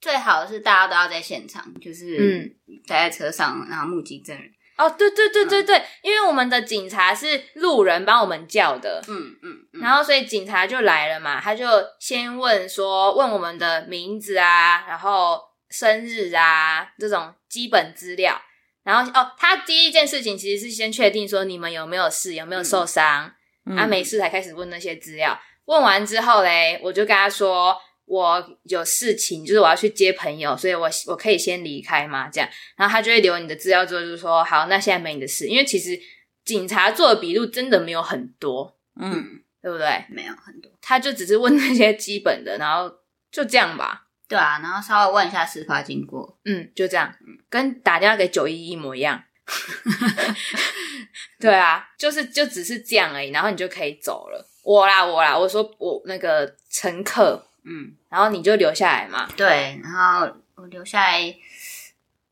[0.00, 4.50] 最好的是大家都要在现场，就是嗯，待在车上，然后目击证人。
[4.76, 9.80] 哦，对对对对对，嗯、因为我们的警察是路人帮我们叫的，嗯嗯，嗯。
[9.80, 11.66] 然后所以警察就来了嘛，他就
[11.98, 18.40] 先问说，问我们的名字啊，然后生日啊这种基本资料，
[18.84, 23.32] 然后哦，他第一件事情其实是先确定说你们有没有事，有没有受伤，
[23.64, 27.76] 嗯、啊没事才开始问那些资料，问完之后嘞，我就跟他说。
[28.06, 32.28] 我有事情，就是我要去接朋友，所以我我可以先离开吗？
[32.28, 35.98] 这样，然后他就会留你的资料之后，就说好，那现在没你的事，因为其实
[36.44, 40.04] 警察做的笔录真的没有很多，嗯，对不对？
[40.08, 42.88] 没有很多，他就只是问那些基本的，然后
[43.32, 44.04] 就这样吧。
[44.28, 47.12] 对啊，然后稍微问一下事发经过，嗯，就这样，
[47.50, 49.20] 跟打电话给九一一模一样。
[51.40, 54.48] 对啊，就是就只是这样而已，然后你就可以走了。
[54.62, 57.45] 我啦，我啦，我说我那个乘客。
[57.66, 59.28] 嗯，然后你就留下来嘛。
[59.36, 61.34] 对，然后我留下来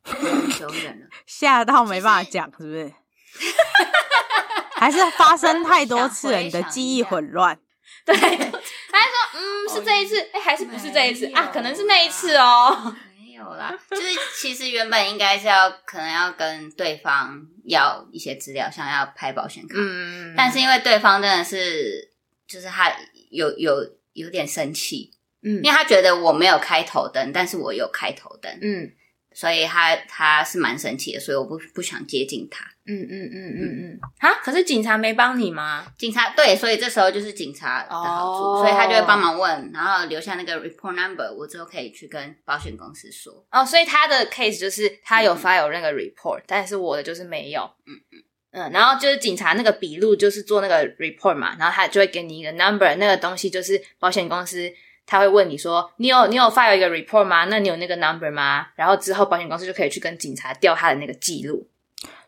[0.02, 2.92] 很久远了， 吓到没办法讲，是不是？
[4.76, 7.58] 还是发生太多次了，你的记忆混乱。
[8.04, 8.52] 对，他还说，
[9.34, 11.50] 嗯，是这一次，哎，还是不是这一次啊？
[11.52, 12.94] 可能是那一次哦。
[13.16, 14.02] 没有啦，就是
[14.36, 19.74] 其实原本应该是要可能要跟对方要一些资料，想要拍保险卡。
[19.78, 22.10] 嗯，但是因为对方真的是，
[22.46, 22.92] 就是他
[23.30, 23.76] 有有
[24.12, 25.13] 有点生气。
[25.44, 28.90] 嗯，因为他觉得我没有开头灯，但是我有开头灯，嗯，
[29.32, 35.86] 所以他他是蛮神奇的，所以我不不想接近他，嗯嗯嗯嗯嗯，啊，可是警察没帮你吗？
[35.98, 43.46] 警察对，所以这时候就是警察的好处，哦、所以他就会帮忙问，然后留下那个 report number，我之后可以去跟保险公司说。
[43.50, 48.22] 哦，所以他的 case 就是他有 file 那个 report，、嗯、但是我的就是没有，嗯嗯。
[48.56, 54.72] 嗯，然后就是警察那个笔录就是做那个 report 嘛，然后他就会给你一个 number，那个东西就是保险公司。
[55.06, 57.44] 他会问你说：“你有你有 file 一个 report 吗？
[57.46, 61.68] 那你有那个 number 吗？”然后之后保险公司就可以去跟警察调他的那个记录。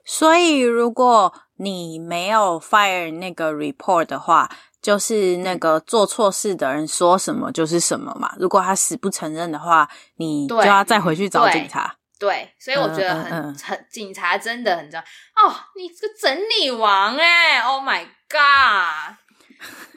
[0.05, 4.49] 所以如果你没有 file 那个 report 的话，
[4.81, 8.33] 就是那个做错事的人说什么就是什么嘛。
[8.39, 11.97] 如果他死不承认的话，你就要再回去找警察。
[12.19, 15.03] 对，对，所以我觉得很、嗯嗯嗯、很警察真的很重要
[15.49, 15.55] 哦。
[15.75, 19.17] 你这个整理王哎，Oh my god，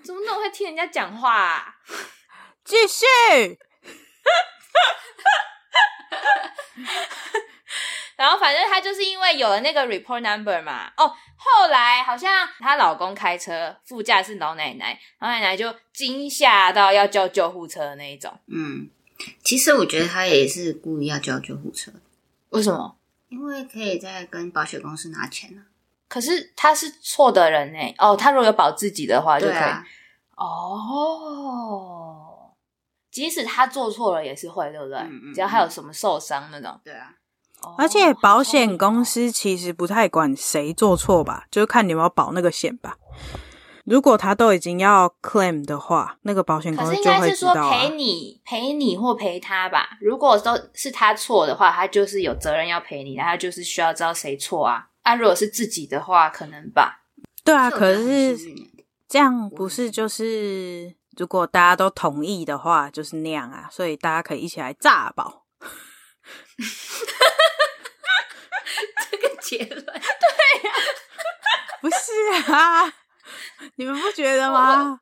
[0.03, 1.75] 怎么那么会听人家讲话啊？
[2.69, 3.05] 继续，
[8.15, 18.31] 然后反正她就是因为有了那个 report number 嘛，哦，后来好像她老公开车，副驾是老奶奶，老奶奶就惊吓到要叫救护车的那一种。
[18.45, 18.87] 嗯，
[19.43, 21.91] 其实我觉得她也是故意要叫救护车，
[22.49, 22.97] 为什么？
[23.29, 25.63] 因为可以再跟保险公司拿钱呢。
[26.07, 29.83] 可是他是错的人呢，哦，他如果有保自己的话就可以，啊、
[30.35, 32.28] 哦。
[33.11, 34.97] 即使他做错了也是会，对不对？
[34.97, 37.13] 嗯嗯、只要他有什么受伤那种，对啊。
[37.77, 42.95] 而且保险公司其实不太管谁做错吧，就是看你有没有保那个险吧。
[43.83, 49.97] 如果他都已经要 claim 的话，那个保险公司就会知道、啊、可是应该是说赔你、赔你或赔他吧。
[49.99, 54.85] 如果都是他错的话，他就是有责任要赔你，他就是需要知道谁错啊。
[55.01, 57.01] 啊，如果是自己的话，可能吧。
[57.43, 58.37] 对啊，可是
[59.07, 60.95] 这样不是就是。
[61.19, 65.43] 如果大家都同意的话，就是那样啊，所以大家可以一起来炸保。
[69.11, 70.79] 这个结论，对呀、啊，
[71.81, 72.93] 不是啊，
[73.75, 75.01] 你们不觉得吗？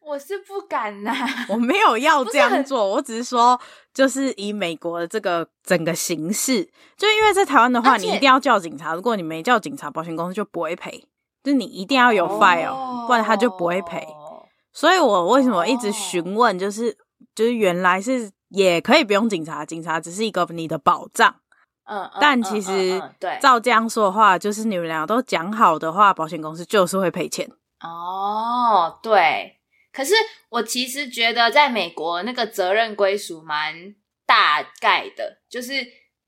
[0.00, 3.60] 我，是不敢呐、啊，我没有要这样做，我只是说，
[3.94, 11.06] 就是以美国的这个整个形式，就因为在台湾的话，你一定要叫警察，如果你没叫警察，保险公司就不会赔，
[11.44, 14.04] 就你一定要有 file，、哦、不然他就不会赔。
[14.72, 16.94] 所以我为什么一直询问，就是、oh.
[17.34, 21.36] 就是原来是也可以不用警察，警察只是一个你的保障。
[21.84, 27.50] 嗯，但其实对，照这样说的话，就是你们俩都讲好的话，保险公司就是会赔钱。
[27.80, 29.58] 哦，oh, 对。
[29.92, 30.14] 可是
[30.48, 35.72] 我其实觉得在美国那个责任归属蛮大概的，就是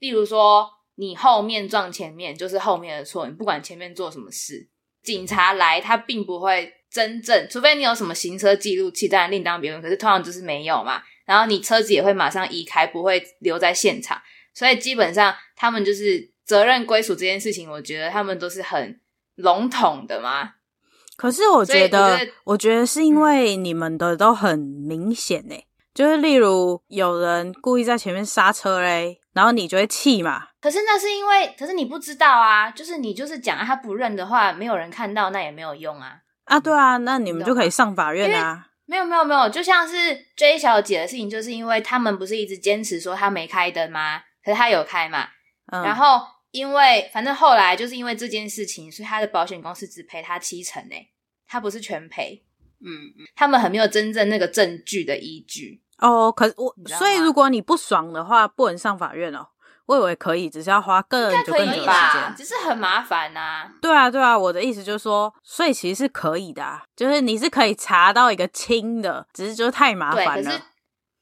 [0.00, 4.68] 例如说你后面撞前面，就是后面的错，你不管前面做什么事，
[5.02, 6.70] 警察来他并不会。
[6.94, 9.82] 真正，除非你有什么行车记录器，当然另当别论。
[9.82, 14.16] 可是通常就是没有嘛，然后你车子也会马上移开，不会留在现场。
[14.54, 19.00] 所以基本上他们就是责任归属这件事情，我觉得他们都是很
[19.34, 20.52] 笼统的嘛。
[21.16, 30.46] 可是我觉得，我觉得，是因为你们的都很明显诶、欸，就是例如有人故意在前面刹车嘞，然后你就会气嘛。
[30.60, 36.20] 可是那是因为，可是你不知道啊，就是你就是讲他不认的话，没有人看到，那也没有用啊。
[36.44, 38.68] 啊，对啊，那你们就可以上法院啊。
[38.86, 39.94] 没有没有没有，就像是
[40.36, 44.20] J 小姐的事情，就是因为他们不是一直坚持说她没开灯吗？
[44.44, 45.26] 可是她有开嘛。
[45.72, 51.10] 嗯、然后因为反正后来就是因为这件事情，所以她的保险公司只赔她七成诶，
[51.48, 52.44] 他不是全赔。
[52.80, 55.82] 嗯嗯，他们很没有真正那个证据的依据。
[55.98, 59.48] 哦，可是我所以如果你不爽的话，不能上法院哦。
[59.86, 63.72] 我以为可以，只是要花更久更久的时间，只是很麻烦呐、啊。
[63.82, 70.50] 对啊，对啊，我的意思就是说，所以其实是可以的、啊，就是你是可以查到一个轻的，只是就太麻烦了。
[70.50, 70.62] 可是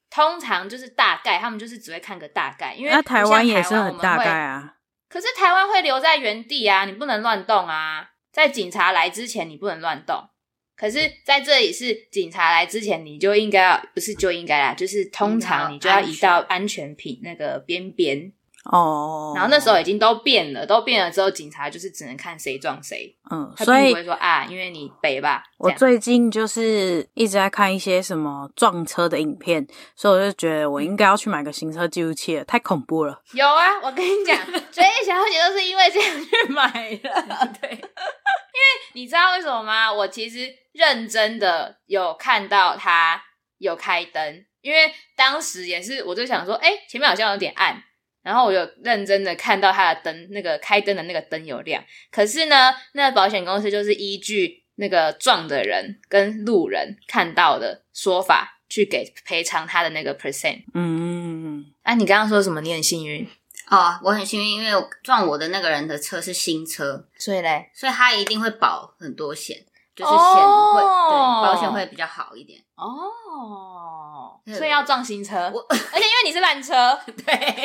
[0.09, 4.75] 通常就是大概，他们就是只会看个大概，因为那台湾也是很大概啊。
[5.09, 8.11] 可是台湾会留在原地啊，你不能乱动啊。
[8.31, 10.29] 在警察来之前，你不能乱动。
[10.75, 18.31] 可是在这里是警察来之前，你就应该要，不是就应该啦，就是通常你就要移到安全品那个边边。
[18.71, 23.13] 哦，oh, 然后那时候已经都变了，都变了之后，警察就是只能看谁撞谁。
[23.29, 25.43] 嗯，所以不会说啊，因为你北吧。
[25.57, 33.21] 我最近就是一直在看一些什么撞车的影片，所以我就觉得我应该要去买个行车记录器了，太恐怖了。
[33.33, 34.37] 有啊，我跟你讲，
[34.71, 37.09] 所以小姐都是因为这样去买的。
[37.59, 39.91] 对，因为你知道为什么吗？
[39.91, 43.21] 我其实认真的有看到他
[43.57, 47.83] 有开灯，因为当时也是，我就想说，哎，前面好像有点暗。
[48.23, 51.83] 然后我有认真的看到他的灯，那个开灯的那个灯有亮。
[52.11, 60.63] 可是呢，那个保险公司就是依据那个撞的人跟路人看到的说法去给赔偿他的那个 percent。
[60.73, 61.65] 嗯嗯嗯。
[61.83, 62.61] 啊，你刚刚说什么？
[62.61, 63.27] 你很幸运
[63.69, 69.57] 哦，我很幸运，因为撞我的那个人的车是新车，所以嘞，所以他一定会保很多险，
[69.95, 74.39] 就是险会、哦、对保险会比较好一点哦。
[74.47, 77.33] 所以要撞新车，我而且因为你是烂车， 对。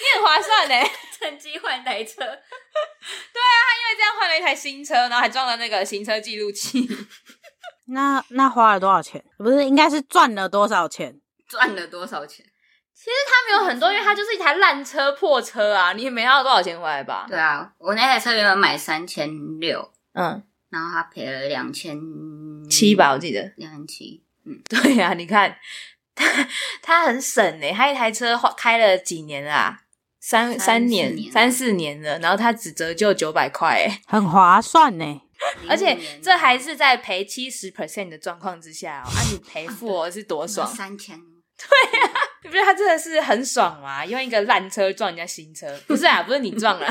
[0.00, 0.74] 你很划算呢，
[1.18, 2.16] 趁机换台车。
[2.16, 2.36] 对啊，
[3.66, 6.88] 他因为这样换了一台新车，然后还装了那个行车记录器。
[7.88, 9.22] 那那花了多少钱？
[9.38, 11.20] 不是，应该是赚了多少钱？
[11.48, 12.44] 赚了多少钱？
[12.94, 15.92] 其实他没有很多，因为他就是一台烂车、破车啊。
[15.92, 17.26] 你也没要多少钱回来吧？
[17.28, 19.28] 对啊，我那台车原本买三千
[19.60, 21.98] 六，嗯，然后他赔了两千
[22.70, 24.22] 七吧，我记得两千七。
[24.44, 25.56] 嗯， 对啊，你看。
[26.12, 26.26] 他
[26.82, 29.78] 他很省诶，他一台车开了几年啦、啊？
[30.20, 35.22] 三三年、三四年了，然后他只折旧九百块，哎很划算呢。
[35.66, 39.08] 而且这还是在赔七十 percent 的状况之下哦。
[39.08, 40.68] 啊，你赔付我是多爽？
[40.68, 41.18] 三千。
[41.56, 42.12] 对呀、啊，
[42.44, 44.04] 你不觉得他真的是很爽吗？
[44.04, 46.86] 用一个烂车撞人家新车，不是啊，不是你撞了。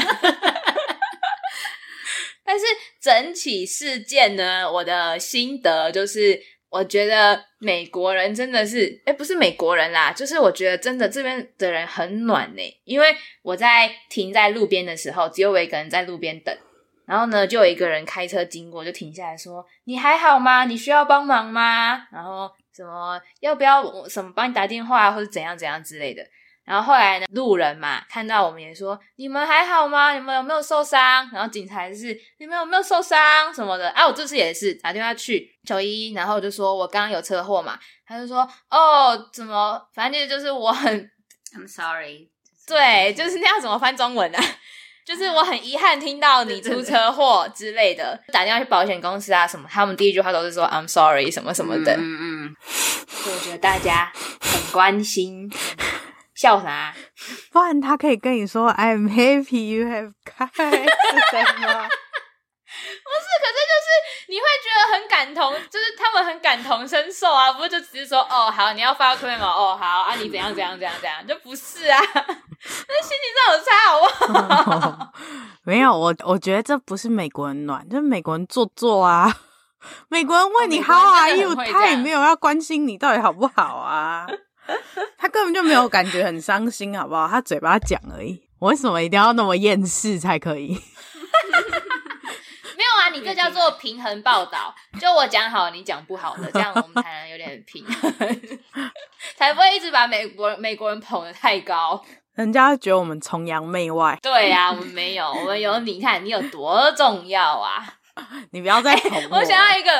[2.49, 2.65] 但是
[2.99, 6.41] 整起事件呢，我的心得就是。
[6.71, 12.62] 我觉得美国人真的是，诶不是美国人啦，就是我觉得真的这边的人很暖呢。
[12.83, 13.07] 因为
[13.41, 16.55] 我在停在路边的时候，只有我一个人在路边等，
[17.07, 20.65] 然后呢，就有一个人开车经过，就停下来说：“你还好吗？
[20.65, 26.23] 你需要帮忙吗？”然后什么要不要什么帮你打电话，或者怎样怎样之类的。
[26.69, 30.13] 然后后来呢，路人嘛看到我们也说：“你们还好吗？
[30.13, 39.82] 你们有没有受伤？”然后警察就是：“你们有没有受伤什么的？”啊，我这次也是打电话去九一一，然后我就说我刚刚有车祸嘛，他就说：“哦，怎么？
[39.95, 41.10] 反正就是我很
[41.58, 42.29] ，I'm sorry。”
[42.67, 44.43] 对，就是那样怎么翻中文啊？
[45.03, 51.95] 就是我很遗憾听到你出车祸之类的，打电话去保险公司啊什么，他们第一句话都是说 “I'm sorry” 什么什么的。
[51.95, 52.55] 嗯嗯，
[53.08, 55.51] 所以我觉得大家很关心。
[56.39, 56.93] 笑啥？
[57.52, 60.63] 不然他可以跟你说 "I'm happy you have come"，是
[61.32, 61.89] 什么？
[63.04, 63.89] 不是，可是就是
[64.30, 69.47] 你会觉得很感同，就是他们很感同身受啊，不是就只是说哦好，你要发 claim 吗？
[69.47, 74.06] 哦好啊，你怎样怎样怎样怎样，就不是啊， 那心情上有差好不
[74.71, 74.71] 好？
[74.71, 75.10] 哦、
[75.63, 79.36] 没有，我我觉得这不是美国人暖，就是美国人做作啊。
[80.10, 84.28] 美国人问你 How are you，他也没有要关心你到底好不好啊。
[85.17, 87.27] 他根本就没有感觉很伤心，好不好？
[87.27, 88.41] 他嘴巴讲而已。
[88.60, 90.69] 我为什么一定要那么厌世才可以？
[92.77, 94.73] 没有啊，你这叫做平衡报道。
[94.99, 98.12] 就我讲好，你讲不好的，这样我们才能有点平衡，
[99.36, 102.03] 才不会一直把美国美国人捧得太高。
[102.36, 104.17] 人家觉得我们崇洋媚外。
[104.21, 107.85] 对呀、啊，我们没有，我们有你看你有多重要啊！
[108.52, 109.37] 你不要再捧我。
[109.37, 109.91] 我想要一个，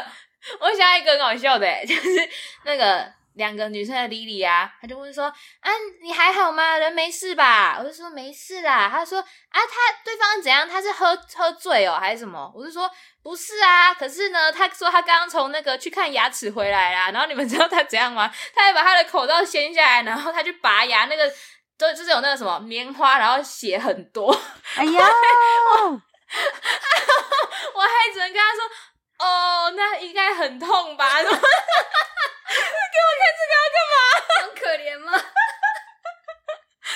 [0.62, 2.30] 我想要一个很好笑的，就是
[2.66, 3.19] 那个。
[3.40, 5.26] 两个女生的 Lily 啊，她就问说
[5.62, 5.72] ：“啊，
[6.04, 6.78] 你还好吗？
[6.78, 9.18] 人没事吧？”我就说：“没事啦。”她说
[9.50, 10.70] ：“啊，他对方怎样？
[10.70, 12.88] 他是喝喝醉哦，还是什么？”我就说
[13.24, 17.10] ：“不是啊。”可是呢，他说他刚刚从那个去看牙齿回来啦。
[17.12, 18.32] 然后你们知道他怎样吗？
[18.54, 21.32] 他还把他的口罩掀下来，然后他去拔牙，那个
[21.78, 24.38] 都就是有那个什么棉花，然后血很多。
[24.76, 25.08] 哎呀，
[25.74, 25.80] 我，
[27.76, 28.70] 我还只能跟他说
[29.20, 31.32] ：“哦，那应该很痛吧？” 给我
[33.20, 33.96] 看这个要干嘛？
[34.42, 35.12] 很可怜吗？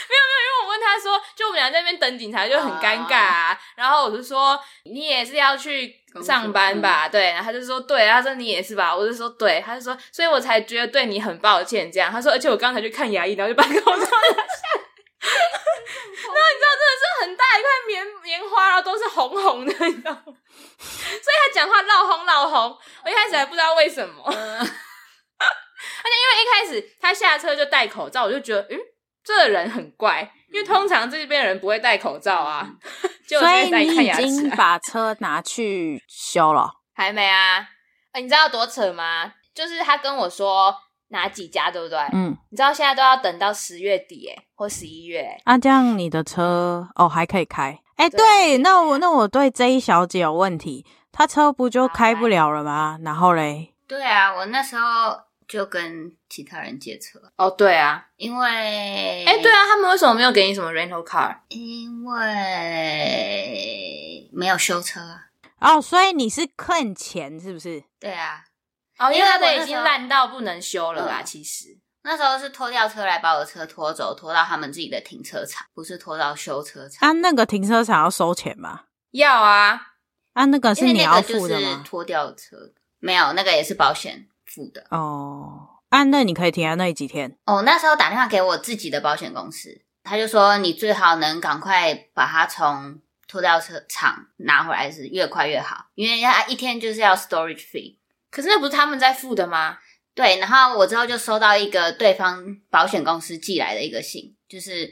[0.10, 3.60] 没有没有，因为我问他说，就我们俩在那边等警察，就很尴尬啊。
[3.76, 7.08] 然后我就说，你也是要去上班吧？
[7.08, 8.96] 对，然后他就说对，他说你也是吧？
[8.96, 11.92] 我就说对，他就说，所以我才觉得对你很抱歉。
[11.92, 14.83] 这样，他说，而且我刚才去看牙医，然后就把 口罩拿下。
[16.14, 20.24] 你知道，真的是很大一块棉棉花，然后都是红红的，你知道吗？
[20.26, 24.24] 所以他讲话闹红闹红，我一开始还不知道为什么。
[24.30, 24.34] 而
[26.10, 28.80] 且因为一开始他下车就戴口罩，我就觉得，嗯，
[29.24, 32.70] 这个人很怪，因为通常这边人不会戴口罩啊。
[33.28, 36.70] 就所以你已经把车拿去修了？
[36.96, 37.68] 还没啊？
[38.14, 39.34] 欸，你知道多扯吗？
[39.56, 40.76] 就是他跟我说
[41.14, 41.98] 哪几家，对不对？
[42.12, 45.38] 嗯，你知道现在都要等到十月底，哎，或十一月。
[45.46, 47.80] 啊，这样你的车哦还可以开？
[47.96, 53.00] 哎，欸，对，对，那我那我对 J 小姐有问题，她车不就开不了了吗？
[53.04, 53.74] 然后嘞？
[53.88, 54.84] 对啊，我那时候。
[55.46, 61.36] 就跟其他人借车哦，对啊，因为哎，对啊，他们为什么没有给你什么 rental car？
[61.50, 62.18] 因为
[64.32, 65.28] 没有修车啊。
[65.60, 67.84] 哦，所以你是坑钱是不是？
[68.00, 68.46] 对啊，
[69.00, 71.22] 哦，因为他的已经烂到不能修了啦。
[71.22, 77.10] 其实那时候是拖吊车来把我的车拖走，拖到他们自己的停车场，不是拖到修车厂。
[77.10, 78.82] 啊，那个停车场要收钱吗？
[79.12, 79.80] 要啊，
[80.34, 81.84] 啊，那个是你要付的吗？
[81.86, 82.58] 拖吊车
[83.00, 84.28] 没有，那个也是保险。
[84.46, 87.64] 付的哦，啊，那你可以停在那里几天哦。
[87.64, 97.98] 那时候打电话给我自己的保险公司，他就说你最好能赶快把它从拖吊车厂拿回来，是越快越好，因为他一天就是要 storage fee。
[98.34, 99.78] 可是那不是他们在付的吗？
[100.16, 104.92] 对，然后我之后就收到一个对方保险公司寄来的一个信，就是。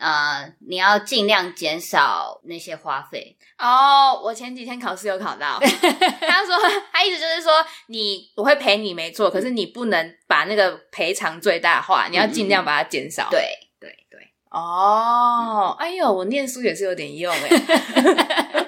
[0.00, 4.12] 呃，你要尽量减少那些花费哦。
[4.12, 6.56] Oh, 我前几天考试有考到， 他说
[6.92, 7.52] 他意思就是说，
[7.88, 13.26] 你我会赔你没错，可是你不能把那个赔偿最大化，你要尽量把它减少。
[13.28, 13.40] 对
[13.80, 14.20] 对对，
[14.50, 18.66] 哦，哎呦，我念书也是有点用哎。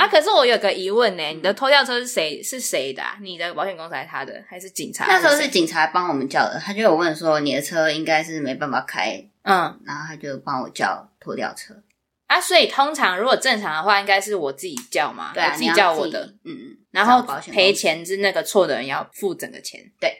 [0.00, 3.02] 啊，可是我有个疑问呢，你的拖吊车是谁是谁的？
[3.02, 3.18] 啊？
[3.20, 5.04] 你的保险公司还是他的，还是警察？
[5.06, 9.22] 那时候是警察帮我们叫的，他就有问说，你的车应该是没办法开。
[9.42, 11.74] 嗯，然后他就帮我叫拖吊车。
[12.28, 17.22] 啊，所以通常如果正常的话，应该是我自己叫嘛，对啊，我自己叫我的，嗯嗯，然后
[17.52, 20.16] 赔钱是那个错的人要付整个钱，对，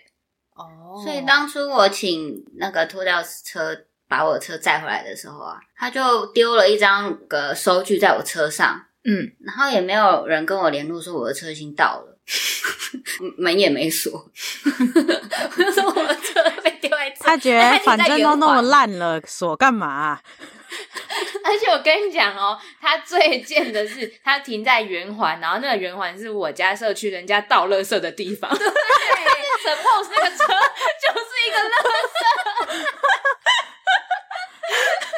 [0.55, 3.75] 哦，所以当初我请那个拖吊车
[4.07, 12.19] 把我的车载回来的时候啊，他就丢了一张个收据在我车上，嗯，然后也没有人跟我联络说我的车已经到了，
[13.39, 17.11] 门也没锁， 我说我的车被丢在。
[17.19, 20.23] 他觉得反正都那么烂了，锁干嘛啊？
[21.45, 28.51] 而且我跟你讲哦，他最贱的是他停在圆环，然后那个圆环是我家社区人家倒垃圾的地方。
[28.57, 31.73] 对，suppose 那个车就是一个垃
[32.07, 32.50] 圾。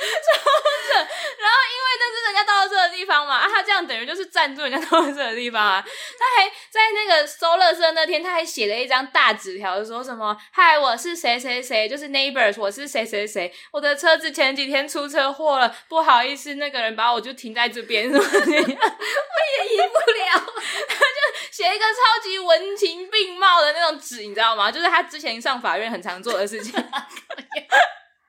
[0.03, 5.85] 然后因为那是人家倒垃圾的地方嘛，啊，他这样等于就是占住人家倒垃圾的地方啊。
[6.19, 20.53] 他还在那个收垃圾那天，他还写了一张大纸条，说什么：“嗨，我是谁谁谁，就是 neighbors，我是谁谁谁，我的车子前几天出车祸了，不好意思，那个人把我就停在这边，什么这样，我也移不了。”
[20.89, 24.71] 他就写一个超级文情并茂的那种纸，你知道吗？
[24.71, 26.73] 就是他之前上法院很常做的事情。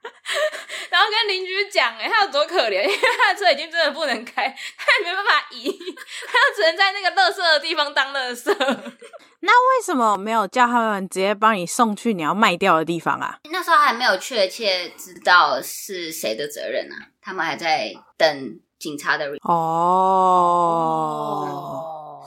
[0.89, 4.47] 然后跟邻居讲，哎，他有多可怜，因为他的车已经真的不能开，
[4.77, 5.69] 他也没办法移，
[6.27, 8.53] 他就只能在那个垃圾的地方当垃圾。
[9.45, 13.39] 那为什么没有叫他们直接帮你送去你要卖掉的地方啊？
[13.51, 20.69] 那时候还没有确切知道是谁的责任啊，他们还在等警察的哦。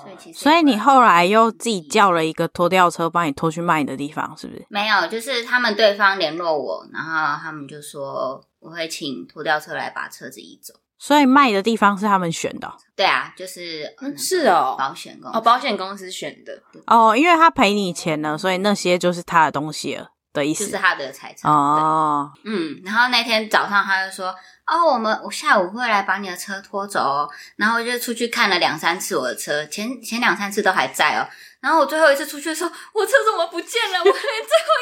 [0.07, 4.65] 哦所以你后来又自己叫了一个拖吊车帮你拖去卖的地方，是不是？
[4.69, 10.75] 没有，就是他们对方联络我，然后他们就说我会请拖吊车来把车子移走。
[10.99, 12.73] 所以卖的地方是他们选的？
[12.97, 22.33] 对啊，就是嗯是哦，保险公司哦，保险公司选的哦，因为他赔你钱了，所以那些就是他的东西了的意思，就是他的财产哦。
[22.45, 24.35] 嗯，然后那天早上他就说。
[24.67, 31.29] 哦，我们我下午会来把你的车拖走哦，然后就出去看了两三次我的车，前前两三次都还在哦，
[31.61, 33.99] 然后我最后一次出去的时候，我车怎么不见了？
[33.99, 34.27] 我连最后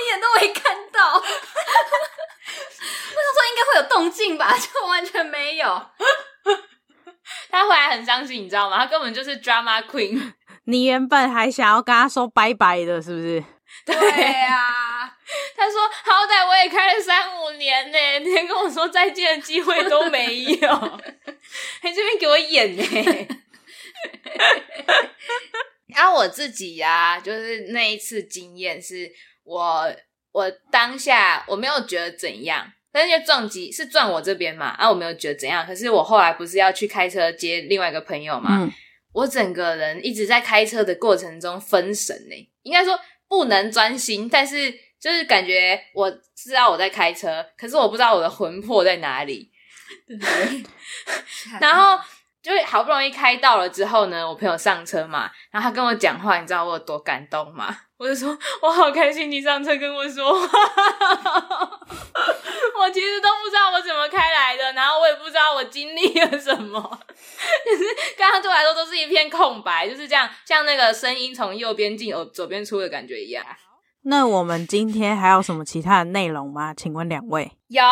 [0.02, 1.14] 一眼都没看到。
[1.20, 1.22] 我
[3.16, 5.86] 想说应该会有动静吧，就完全没有。
[7.50, 8.78] 他回来很伤心，你知道吗？
[8.78, 10.32] 他根本就是 drama queen。
[10.64, 13.44] 你原本还想要跟他说拜拜的，是不是？
[13.84, 15.13] 对呀、啊，
[15.56, 20.68] 他说好歹我也开了三五年呢， 连跟我说再见的机会都没有，
[21.80, 22.82] 还这边给我演呢。
[25.88, 29.10] 然后、啊、我自己呀、啊，就是那一次经验是
[29.44, 29.90] 我
[30.32, 38.70] 我当下我没有觉得怎样，但是撞击是撞我这边嘛，啊我没有觉得怎样，可是我后来不是要去开车接另外一个朋友嘛，嗯、
[39.12, 42.98] 我整个人一直在开车的过程中分神呢，应该说。
[43.26, 44.72] 不能专心，但是
[45.04, 49.50] 就是感觉我知道我在开车，可是我不知道我的魂魄在哪里。
[50.08, 50.64] 对，
[51.60, 52.02] 然后
[52.42, 57.76] 就好不容易开到了之后呢，我朋友上车嘛，然后他跟我讲话，你知道我有多感动吗？
[57.98, 60.48] 我就说我好开心你上车跟我说话，
[62.80, 66.80] 我其实都不知道我怎么开来的，然后我也不知道我经历了什么，
[67.66, 67.84] 就是
[68.16, 73.44] 刚刚对我来说都是一片空白，就是这样，像那个声音从右边进哦左边出的感觉一样。
[74.04, 76.72] 那我们今天还有什么其他的内容吗？
[76.74, 77.82] 请问两位有。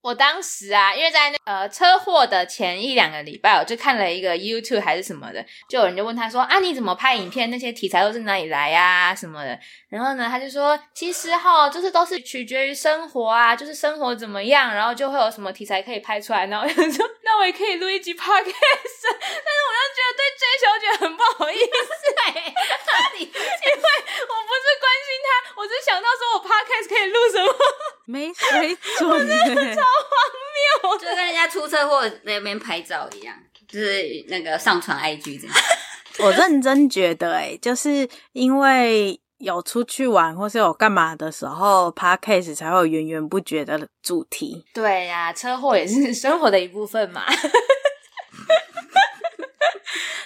[0.00, 7.50] 我当时啊，因为在那呃车祸的前一两个礼拜，我就看了一个 YouTube 还是什么的，就有人就问他说啊，你怎么拍影片？
[7.50, 9.14] 那些题材都是哪里来呀、啊？
[9.14, 9.58] 什么的。
[9.88, 16.46] 然后呢，他就说，其实哈，就是都是取决于生活啊，就是生活怎么样，然后就会有什么题材可以拍出来。
[16.46, 21.64] 然后我就说，那我也可以录一集 Podcast，但是我又觉得对 J 小姐很不好意思，
[23.18, 23.32] 因为
[23.74, 27.52] 我不是关心她，我只想到说我 Podcast 可以录什么，
[28.08, 33.36] 没水准，我真的超荒谬，就跟人家出车祸那边拍照一样，
[33.68, 35.56] 就是那个上传 IG 这样。
[36.20, 39.20] 我认真觉得、欸，哎，就是因为。
[39.38, 44.66] 有出去玩或是有干嘛的时候，Podcast 才会有源源不绝的主题。
[44.74, 47.22] 对呀、啊，车祸也是生活的一部分嘛，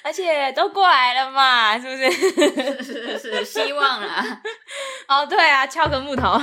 [0.02, 2.10] 而且都过来了嘛，是不是？
[2.82, 4.40] 是是是，希望啊！
[5.08, 6.40] 哦，对啊，敲个木头。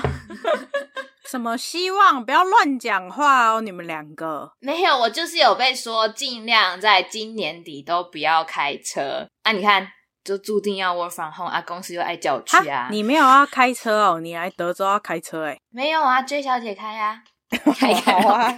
[1.29, 2.25] 什么希望？
[2.25, 4.51] 不要乱讲话哦，你们两个。
[4.59, 9.27] 没有，我就是有被说尽量在今年底都不要开车。
[9.43, 9.91] 啊，你看。
[10.21, 11.59] 就注定要 work from home 啊！
[11.65, 12.87] 公司又爱叫我去啊！
[12.91, 14.19] 你没有要开车哦？
[14.19, 15.61] 你来德州要开车哎、欸？
[15.71, 18.55] 没有啊，J 小姐开啊， 开开啊！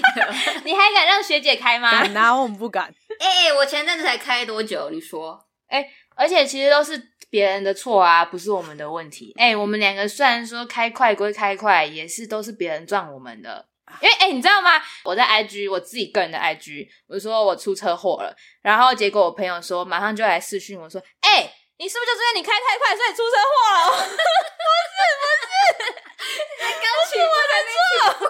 [0.64, 1.90] 你还敢让学姐开吗？
[1.90, 2.84] 敢啊，我们不敢。
[3.18, 4.88] 哎、欸，我前阵子才开多久？
[4.90, 5.38] 你说？
[5.68, 6.96] 哎、欸，而且其实都是
[7.32, 9.32] 别人的错啊，不是我们的问题。
[9.38, 13.66] 哎、欸，我们两个虽然说开快归开快，也是都是别人撞我们的。
[14.02, 14.72] 因为哎、欸，你知道吗？
[15.02, 23.96] 我在 IG，我自己个人的 IG，我就说我出车祸了，然后结果我朋友说马上就来视讯我说，哎、欸，你是不是就是因为你开太快，所以出车祸了？
[23.96, 24.16] 不 是
[25.16, 28.28] 不是，刚起我的错，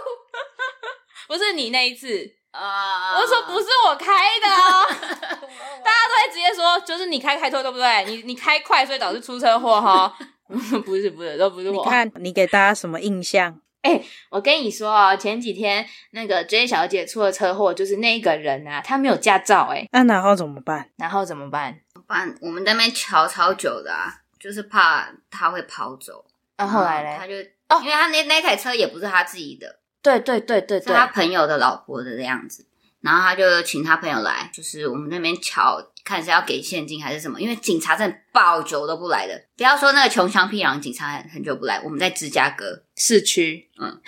[1.26, 4.07] 不是 你那一次 啊！Uh, 我说不是我开
[4.40, 4.86] 的哦，
[5.84, 8.05] 大家都会直接说就是你开开错对不对？
[8.07, 10.14] 你你开快所以导致出车祸哈？
[10.48, 13.59] 不是不是都不是我，你看你给大家什么印象？
[13.82, 19.88] 哎、欸，我跟你说哦，前几天那个 J 小姐出了车祸，就是那个人啊，他没有驾照哎。
[19.90, 20.88] 那然后怎么办？
[20.96, 21.80] 然后怎么办？
[22.07, 26.24] 办我们在那边瞧超久的啊，就是怕他会跑走。
[26.59, 27.34] 那后后来嘞，他就
[27.70, 32.66] 哦，因为他那那台车也不是他自己的，对对对对，对，他朋友的老婆的样子。
[33.00, 35.80] 然后他就请他朋友来，就是我们那边瞧。
[36.05, 37.40] 看是要给现金还是什么？
[37.40, 39.40] 因为警察真的爆久都不来的。
[39.57, 41.80] 不要说那个穷乡僻壤，警察很久不来。
[41.80, 44.00] 我们在芝加哥市区，嗯，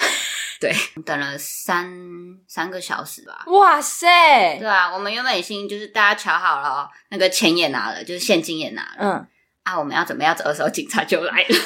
[0.58, 0.74] 对，
[1.06, 1.88] 等了三
[2.48, 3.44] 三个小时吧。
[3.46, 4.58] 哇塞！
[4.58, 8.96] 对啊，我们原本已经就是大家瞧好了哦，那个钱也拿了，就是现金也拿了。
[8.98, 9.26] 嗯，
[9.62, 11.56] 啊，我们要准备要走的时候，警察就来了。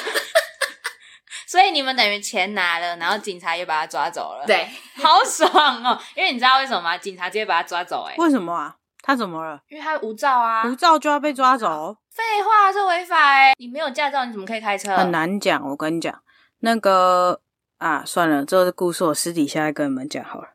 [1.49, 4.45] 所以你们等于钱拿了，然后警察也把他抓走了。
[4.45, 4.69] 对，
[5.01, 5.99] 好爽哦！
[6.15, 6.95] 因为你知道为什么吗？
[6.95, 8.03] 警察直接把他抓走。
[8.03, 8.75] 欸，哎，为什么啊？
[9.01, 9.59] 他怎么了？
[9.67, 11.97] 因为他无照啊，无照就要被抓走。
[12.11, 13.55] 废话，这违法哎！
[13.57, 14.95] 你没有驾照，你怎么可以开车？
[14.95, 16.21] 很难讲，我跟你讲，
[16.59, 17.41] 那个
[17.79, 20.49] 啊，算了，这个故事我私底下再跟你们讲好了。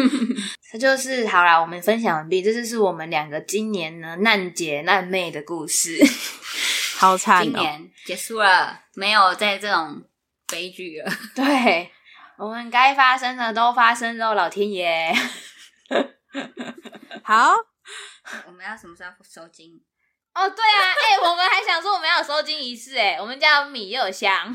[0.72, 2.40] 这就是好啦，我们分享完毕。
[2.40, 6.02] 这就是我们两个今年呢难姐难妹的故事，
[6.96, 7.44] 好惨哦！
[7.44, 10.02] 今年结束了，没有在这种
[10.48, 11.10] 悲剧了。
[11.34, 11.92] 对，
[12.38, 15.14] 我们该发生的都发生了，老天爷。
[17.22, 17.54] 好，
[18.46, 19.80] 我们要什么时候收金？
[20.34, 24.52] 哦，对啊， 哎、欸，我们还想说我们要有收金仪式，哎，我们家有米又有香，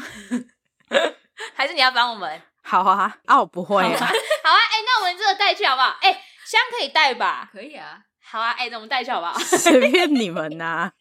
[1.56, 2.42] 还是你要帮我们？
[2.62, 3.98] 好啊，啊，我不会啊。
[3.98, 5.98] 好啊，哎、欸，那我们这个带去好不好？
[6.02, 7.50] 哎、欸，香可以带吧？
[7.52, 8.02] 可以啊。
[8.22, 9.40] 好啊，哎、欸，那我们带去好不好？
[9.40, 10.94] 随便你们呐、啊。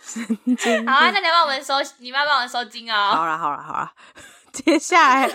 [0.00, 0.86] 神经。
[0.86, 2.94] 好啊，那你要帮我们收，你要帮我们收金哦。
[2.94, 3.92] 好了好了好了，
[4.52, 5.30] 接下来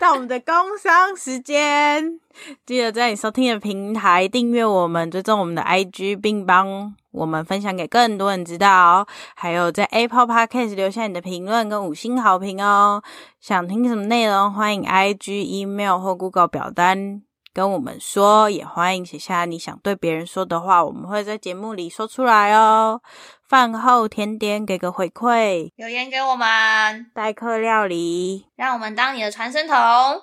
[0.00, 2.18] 到我们的工商时间，
[2.66, 9.06] 记得在你收听的平台订阅我们，追踪我们的 IG，并帮我们分享给更多人知道。
[9.36, 13.02] 还有在 Apple Podcast 留下你的评论跟五星好评哦。
[13.40, 17.22] 想听什么内容，欢迎 IG、email 或 Google 表单。
[17.54, 23.00] 跟我们说，也欢迎写下你想对别人说的话，我们会在节目里说出来哦。
[23.48, 27.06] 饭后甜点，给个回馈，留言给我们。
[27.14, 29.76] 代客料理，让我们当你的传声筒。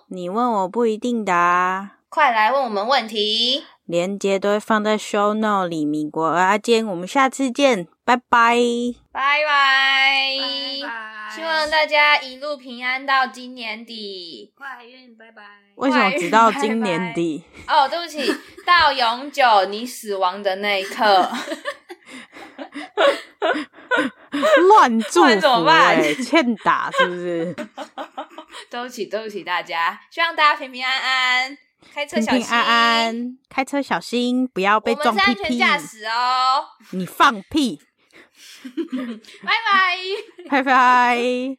[0.09, 3.63] 你问我不一定答，快来问我们问题。
[3.85, 5.85] 连接都会放在 show note 里。
[5.85, 8.57] 米国阿坚，我们下次见，拜拜，
[9.11, 10.37] 拜拜，
[11.33, 14.53] 希望大家一路平安到今年底。
[14.55, 15.43] 快运，拜拜。
[15.75, 17.43] 为什么直到今年底？
[17.67, 18.33] 哦，对不起，
[18.65, 21.29] 到永久你死亡的那一刻。
[24.67, 26.01] 乱祝福，怎么办？
[26.23, 27.53] 欠打是不是？
[28.69, 31.57] 对不起，对不起大家，希望大家平平安安，
[31.93, 32.39] 开车小心。
[32.39, 35.21] 平平安安，开车小心，不要被撞屁屁。
[35.21, 36.65] 我们是安全驾驶哦。
[36.91, 37.79] 你放屁！
[39.43, 39.97] 拜拜，
[40.49, 41.17] 拜拜。